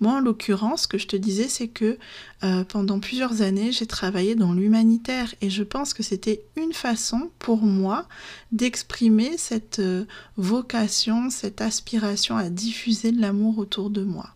Moi, 0.00 0.14
en 0.14 0.20
l'occurrence, 0.20 0.82
ce 0.82 0.88
que 0.88 0.98
je 0.98 1.06
te 1.06 1.16
disais, 1.16 1.48
c'est 1.48 1.68
que 1.68 1.98
euh, 2.42 2.64
pendant 2.64 3.00
plusieurs 3.00 3.42
années, 3.42 3.72
j'ai 3.72 3.86
travaillé 3.86 4.34
dans 4.34 4.52
l'humanitaire 4.52 5.34
et 5.40 5.50
je 5.50 5.62
pense 5.62 5.94
que 5.94 6.02
c'était 6.02 6.42
une 6.56 6.72
façon 6.72 7.30
pour 7.38 7.62
moi 7.62 8.06
d'exprimer 8.52 9.36
cette 9.36 9.78
euh, 9.78 10.04
vocation, 10.36 11.30
cette 11.30 11.60
aspiration 11.60 12.36
à 12.36 12.48
diffuser 12.48 13.12
de 13.12 13.20
l'amour 13.20 13.58
autour 13.58 13.90
de 13.90 14.02
moi. 14.02 14.30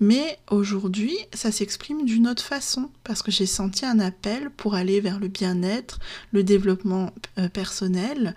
Mais 0.00 0.38
aujourd'hui, 0.50 1.16
ça 1.32 1.52
s'exprime 1.52 2.04
d'une 2.04 2.26
autre 2.26 2.42
façon, 2.42 2.90
parce 3.04 3.22
que 3.22 3.30
j'ai 3.30 3.46
senti 3.46 3.84
un 3.84 4.00
appel 4.00 4.50
pour 4.50 4.74
aller 4.74 5.00
vers 5.00 5.20
le 5.20 5.28
bien-être, 5.28 6.00
le 6.32 6.42
développement 6.42 7.12
euh, 7.38 7.48
personnel 7.48 8.34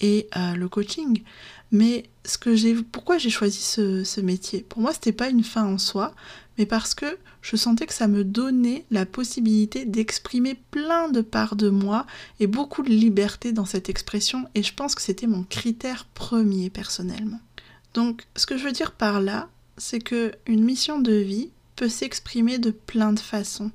et 0.00 0.28
le 0.54 0.68
coaching. 0.68 1.22
Mais 1.70 2.04
ce 2.24 2.38
que 2.38 2.54
j'ai, 2.54 2.74
pourquoi 2.74 3.18
j'ai 3.18 3.30
choisi 3.30 3.60
ce, 3.60 4.20
métier? 4.20 4.64
Pour 4.68 4.80
moi, 4.80 4.92
c'était 4.92 5.12
pas 5.12 5.28
une 5.28 5.44
fin 5.44 5.64
en 5.64 5.78
soi, 5.78 6.14
mais 6.56 6.66
parce 6.66 6.94
que 6.94 7.18
je 7.42 7.56
sentais 7.56 7.86
que 7.86 7.94
ça 7.94 8.08
me 8.08 8.24
donnait 8.24 8.84
la 8.90 9.06
possibilité 9.06 9.84
d'exprimer 9.84 10.54
plein 10.70 11.08
de 11.08 11.20
parts 11.20 11.56
de 11.56 11.68
moi 11.68 12.06
et 12.40 12.46
beaucoup 12.46 12.82
de 12.82 12.90
liberté 12.90 13.52
dans 13.52 13.64
cette 13.64 13.88
expression. 13.88 14.48
Et 14.54 14.62
je 14.62 14.74
pense 14.74 14.94
que 14.94 15.02
c'était 15.02 15.26
mon 15.26 15.44
critère 15.44 16.06
premier 16.06 16.70
personnellement. 16.70 17.40
Donc, 17.94 18.26
ce 18.36 18.46
que 18.46 18.56
je 18.56 18.64
veux 18.64 18.72
dire 18.72 18.92
par 18.92 19.20
là, 19.20 19.48
c'est 19.76 20.00
que 20.00 20.32
une 20.46 20.64
mission 20.64 21.00
de 21.00 21.12
vie 21.12 21.50
peut 21.76 21.88
s'exprimer 21.88 22.58
de 22.58 22.70
plein 22.70 23.12
de 23.12 23.20
façons. 23.20 23.70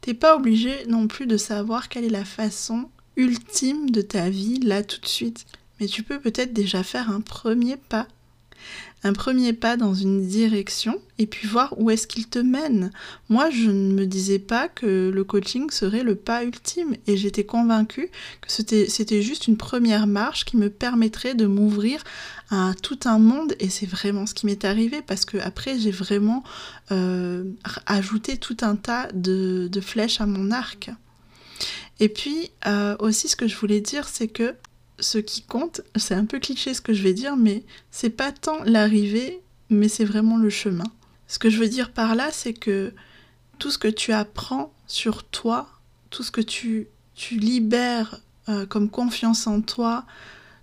T'es 0.00 0.14
pas 0.14 0.36
obligé 0.36 0.84
non 0.88 1.06
plus 1.06 1.26
de 1.26 1.36
savoir 1.36 1.88
quelle 1.88 2.04
est 2.04 2.10
la 2.10 2.24
façon 2.24 2.88
ultime 3.16 3.90
de 3.90 4.00
ta 4.00 4.30
vie 4.30 4.58
là 4.58 4.82
tout 4.82 5.00
de 5.00 5.06
suite 5.06 5.46
mais 5.82 5.88
tu 5.88 6.04
peux 6.04 6.20
peut-être 6.20 6.52
déjà 6.52 6.84
faire 6.84 7.10
un 7.10 7.20
premier 7.20 7.76
pas. 7.76 8.06
Un 9.02 9.14
premier 9.14 9.52
pas 9.52 9.76
dans 9.76 9.94
une 9.94 10.24
direction 10.24 11.02
et 11.18 11.26
puis 11.26 11.48
voir 11.48 11.74
où 11.76 11.90
est-ce 11.90 12.06
qu'il 12.06 12.28
te 12.28 12.38
mène. 12.38 12.92
Moi, 13.28 13.50
je 13.50 13.68
ne 13.68 13.92
me 13.92 14.06
disais 14.06 14.38
pas 14.38 14.68
que 14.68 15.10
le 15.12 15.24
coaching 15.24 15.70
serait 15.70 16.04
le 16.04 16.14
pas 16.14 16.44
ultime 16.44 16.94
et 17.08 17.16
j'étais 17.16 17.42
convaincue 17.42 18.10
que 18.42 18.52
c'était 18.52 19.22
juste 19.22 19.48
une 19.48 19.56
première 19.56 20.06
marche 20.06 20.44
qui 20.44 20.56
me 20.56 20.70
permettrait 20.70 21.34
de 21.34 21.46
m'ouvrir 21.46 22.04
à 22.50 22.74
tout 22.80 23.00
un 23.06 23.18
monde 23.18 23.56
et 23.58 23.68
c'est 23.68 23.86
vraiment 23.86 24.26
ce 24.26 24.34
qui 24.34 24.46
m'est 24.46 24.64
arrivé 24.64 25.02
parce 25.04 25.24
que 25.24 25.38
après 25.38 25.80
j'ai 25.80 25.90
vraiment 25.90 26.44
euh, 26.92 27.42
ajouté 27.86 28.36
tout 28.36 28.58
un 28.60 28.76
tas 28.76 29.08
de, 29.12 29.68
flèches 29.80 30.20
à 30.20 30.26
mon 30.26 30.52
arc. 30.52 30.90
Et 31.98 32.08
puis 32.08 32.52
euh, 32.68 32.94
aussi 33.00 33.26
ce 33.26 33.34
que 33.34 33.48
je 33.48 33.56
voulais 33.56 33.80
dire 33.80 34.06
c'est 34.06 34.28
que 34.28 34.54
ce 34.98 35.18
qui 35.18 35.42
compte, 35.42 35.80
c'est 35.96 36.14
un 36.14 36.24
peu 36.24 36.38
cliché 36.38 36.74
ce 36.74 36.80
que 36.80 36.92
je 36.92 37.02
vais 37.02 37.14
dire, 37.14 37.36
mais 37.36 37.64
c'est 37.90 38.10
pas 38.10 38.32
tant 38.32 38.62
l'arrivée, 38.64 39.40
mais 39.70 39.88
c'est 39.88 40.04
vraiment 40.04 40.36
le 40.36 40.50
chemin. 40.50 40.84
Ce 41.28 41.38
que 41.38 41.50
je 41.50 41.58
veux 41.58 41.68
dire 41.68 41.92
par 41.92 42.14
là, 42.14 42.30
c'est 42.30 42.54
que 42.54 42.92
tout 43.58 43.70
ce 43.70 43.78
que 43.78 43.88
tu 43.88 44.12
apprends 44.12 44.72
sur 44.86 45.24
toi, 45.24 45.68
tout 46.10 46.22
ce 46.22 46.30
que 46.30 46.40
tu, 46.40 46.88
tu 47.14 47.36
libères 47.36 48.20
euh, 48.48 48.66
comme 48.66 48.90
confiance 48.90 49.46
en 49.46 49.60
toi, 49.60 50.04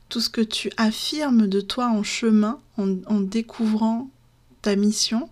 tout 0.10 0.20
ce 0.20 0.30
que 0.30 0.42
tu 0.42 0.72
affirmes 0.78 1.48
de 1.48 1.62
toi 1.62 1.88
en 1.88 2.04
chemin, 2.04 2.60
en, 2.78 2.96
en 3.08 3.20
découvrant 3.20 4.10
ta 4.62 4.76
mission, 4.76 5.30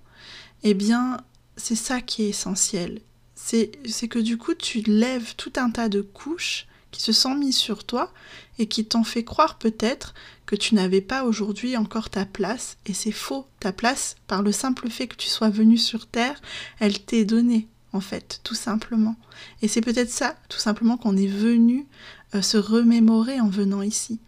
eh 0.63 0.73
bien, 0.73 1.17
c'est 1.55 1.75
ça 1.75 2.01
qui 2.01 2.23
est 2.23 2.29
essentiel. 2.29 3.01
C'est 3.35 3.69
que 4.09 4.19
du 4.19 4.37
coup, 4.37 4.55
tu 4.55 4.81
lèves 4.81 5.35
tout 5.35 5.53
un 5.55 5.69
tas 5.69 5.89
de 5.89 6.01
couches 6.01 6.67
qui 6.91 7.01
se 7.01 7.11
sont 7.11 7.35
mis 7.35 7.53
sur 7.53 7.83
toi 7.83 8.11
et 8.59 8.67
qui 8.67 8.85
t'ont 8.85 9.03
fait 9.03 9.23
croire 9.23 9.57
peut-être 9.57 10.13
que 10.45 10.55
tu 10.55 10.75
n'avais 10.75 11.01
pas 11.01 11.23
aujourd'hui 11.23 11.77
encore 11.77 12.09
ta 12.09 12.25
place, 12.25 12.77
et 12.85 12.93
c'est 12.93 13.11
faux. 13.11 13.45
Ta 13.59 13.71
place, 13.71 14.15
par 14.27 14.41
le 14.41 14.51
simple 14.51 14.89
fait 14.89 15.07
que 15.07 15.15
tu 15.15 15.27
sois 15.27 15.49
venu 15.49 15.77
sur 15.77 16.07
Terre, 16.07 16.41
elle 16.79 16.99
t'est 16.99 17.25
donnée, 17.25 17.67
en 17.91 17.99
fait, 17.99 18.39
tout 18.43 18.55
simplement. 18.55 19.15
Et 19.61 19.67
c'est 19.67 19.81
peut-être 19.81 20.09
ça, 20.09 20.37
tout 20.47 20.59
simplement, 20.59 20.97
qu'on 20.97 21.17
est 21.17 21.27
venu 21.27 21.85
euh, 22.33 22.41
se 22.41 22.57
remémorer 22.57 23.41
en 23.41 23.49
venant 23.49 23.81
ici. 23.81 24.19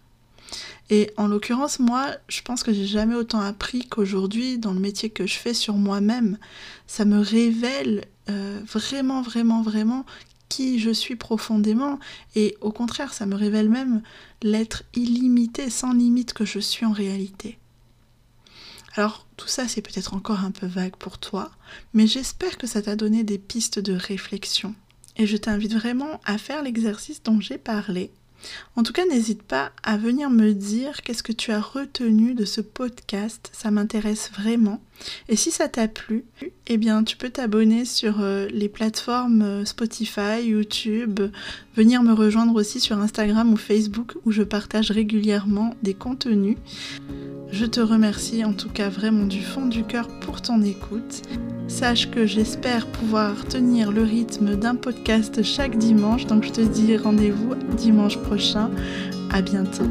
Et 0.89 1.12
en 1.17 1.28
l'occurrence, 1.28 1.80
moi, 1.80 2.15
je 2.28 2.41
pense 2.41 2.63
que 2.63 2.74
j'ai 2.74 2.88
jamais 2.88 3.15
autant 3.15 3.39
appris 3.39 3.88
qu'aujourd'hui 3.88 4.58
dans 4.58 4.74
le 4.74 4.80
métier 4.80 5.10
que 5.10 5.28
je 5.28 5.38
fais 5.38 5.54
sur 5.54 5.76
moi-même. 5.76 6.38
Ça 6.88 7.06
me 7.06 7.19
révèle 7.19 8.06
euh, 8.30 8.60
vraiment, 8.65 9.22
vraiment, 9.22 9.62
vraiment 9.62 10.06
qui 10.50 10.80
je 10.80 10.90
suis 10.90 11.16
profondément 11.16 12.00
et 12.36 12.58
au 12.62 12.72
contraire 12.72 13.14
ça 13.14 13.26
me 13.26 13.36
révèle 13.36 13.70
même 13.70 14.02
l'être 14.42 14.84
illimité, 14.96 15.70
sans 15.70 15.94
limite 15.94 16.34
que 16.34 16.46
je 16.46 16.60
suis 16.60 16.86
en 16.86 16.92
réalité. 16.92 17.58
Alors 18.96 19.28
tout 19.38 19.48
ça 19.48 19.68
c'est 19.68 19.82
peut-être 19.82 20.14
encore 20.14 20.44
un 20.44 20.52
peu 20.52 20.68
vague 20.68 20.96
pour 20.96 21.20
toi, 21.20 21.52
mais 21.94 22.08
j'espère 22.08 22.58
que 22.58 22.68
ça 22.68 22.82
t'a 22.82 22.96
donné 22.96 23.24
des 23.24 23.38
pistes 23.38 23.80
de 23.80 23.94
réflexion. 23.94 24.76
Et 25.16 25.28
je 25.28 25.38
t'invite 25.38 25.74
vraiment 25.74 26.20
à 26.26 26.38
faire 26.38 26.64
l'exercice 26.64 27.22
dont 27.24 27.42
j'ai 27.42 27.58
parlé, 27.58 28.12
En 28.75 28.84
tout 28.84 28.93
cas, 28.93 29.06
n'hésite 29.06 29.43
pas 29.43 29.71
à 29.84 29.97
venir 29.97 30.30
me 30.30 30.54
dire 30.54 31.02
qu'est-ce 31.02 31.23
que 31.23 31.32
tu 31.32 31.52
as 31.52 31.60
retenu 31.60 32.34
de 32.34 32.45
ce 32.45 32.62
podcast. 32.62 33.49
Ça 33.54 33.71
m'intéresse 33.71 34.32
vraiment. 34.32 34.82
Et 35.28 35.36
si 35.36 35.52
ça 35.52 35.69
t'a 35.69 35.88
plu, 35.88 36.25
eh 36.67 36.78
bien, 36.78 37.04
tu 37.04 37.17
peux 37.17 37.30
t'abonner 37.30 37.86
sur 37.86 38.21
euh, 38.21 38.47
les 38.52 38.69
plateformes 38.69 39.41
euh, 39.41 39.65
Spotify, 39.65 40.43
YouTube, 40.43 41.19
venir 41.80 42.04
me 42.04 42.12
rejoindre 42.12 42.56
aussi 42.56 42.82
sur 42.82 43.00
Instagram 43.00 43.54
ou 43.54 43.56
Facebook 43.56 44.18
où 44.26 44.32
je 44.32 44.44
partage 44.44 44.92
régulièrement 44.92 45.76
des 45.82 45.94
contenus. 45.94 46.58
Je 47.54 47.63
te 47.63 47.80
remercie 47.80 48.44
en 48.44 48.52
tout 48.52 48.68
cas 48.68 48.89
vraiment 48.89 49.26
du 49.26 49.42
fond 49.42 49.65
du 49.65 49.86
cœur 49.86 50.10
pour 50.20 50.42
ton 50.42 50.62
écoute. 50.62 51.22
Sache 51.70 52.12
que 52.12 52.26
j'espère 52.26 52.86
pouvoir 52.86 53.46
tenir 53.46 53.94
le 53.94 54.04
rythme 54.04 54.58
d'un 54.58 54.76
podcast 54.76 55.42
chaque 55.42 55.78
dimanche, 55.78 56.26
donc 56.26 56.44
je 56.44 56.52
te 56.52 56.62
dis 56.62 56.98
rendez-vous 56.98 57.56
dimanche 57.78 58.18
prochain. 58.18 58.70
À 59.32 59.42
bientôt. 59.42 59.88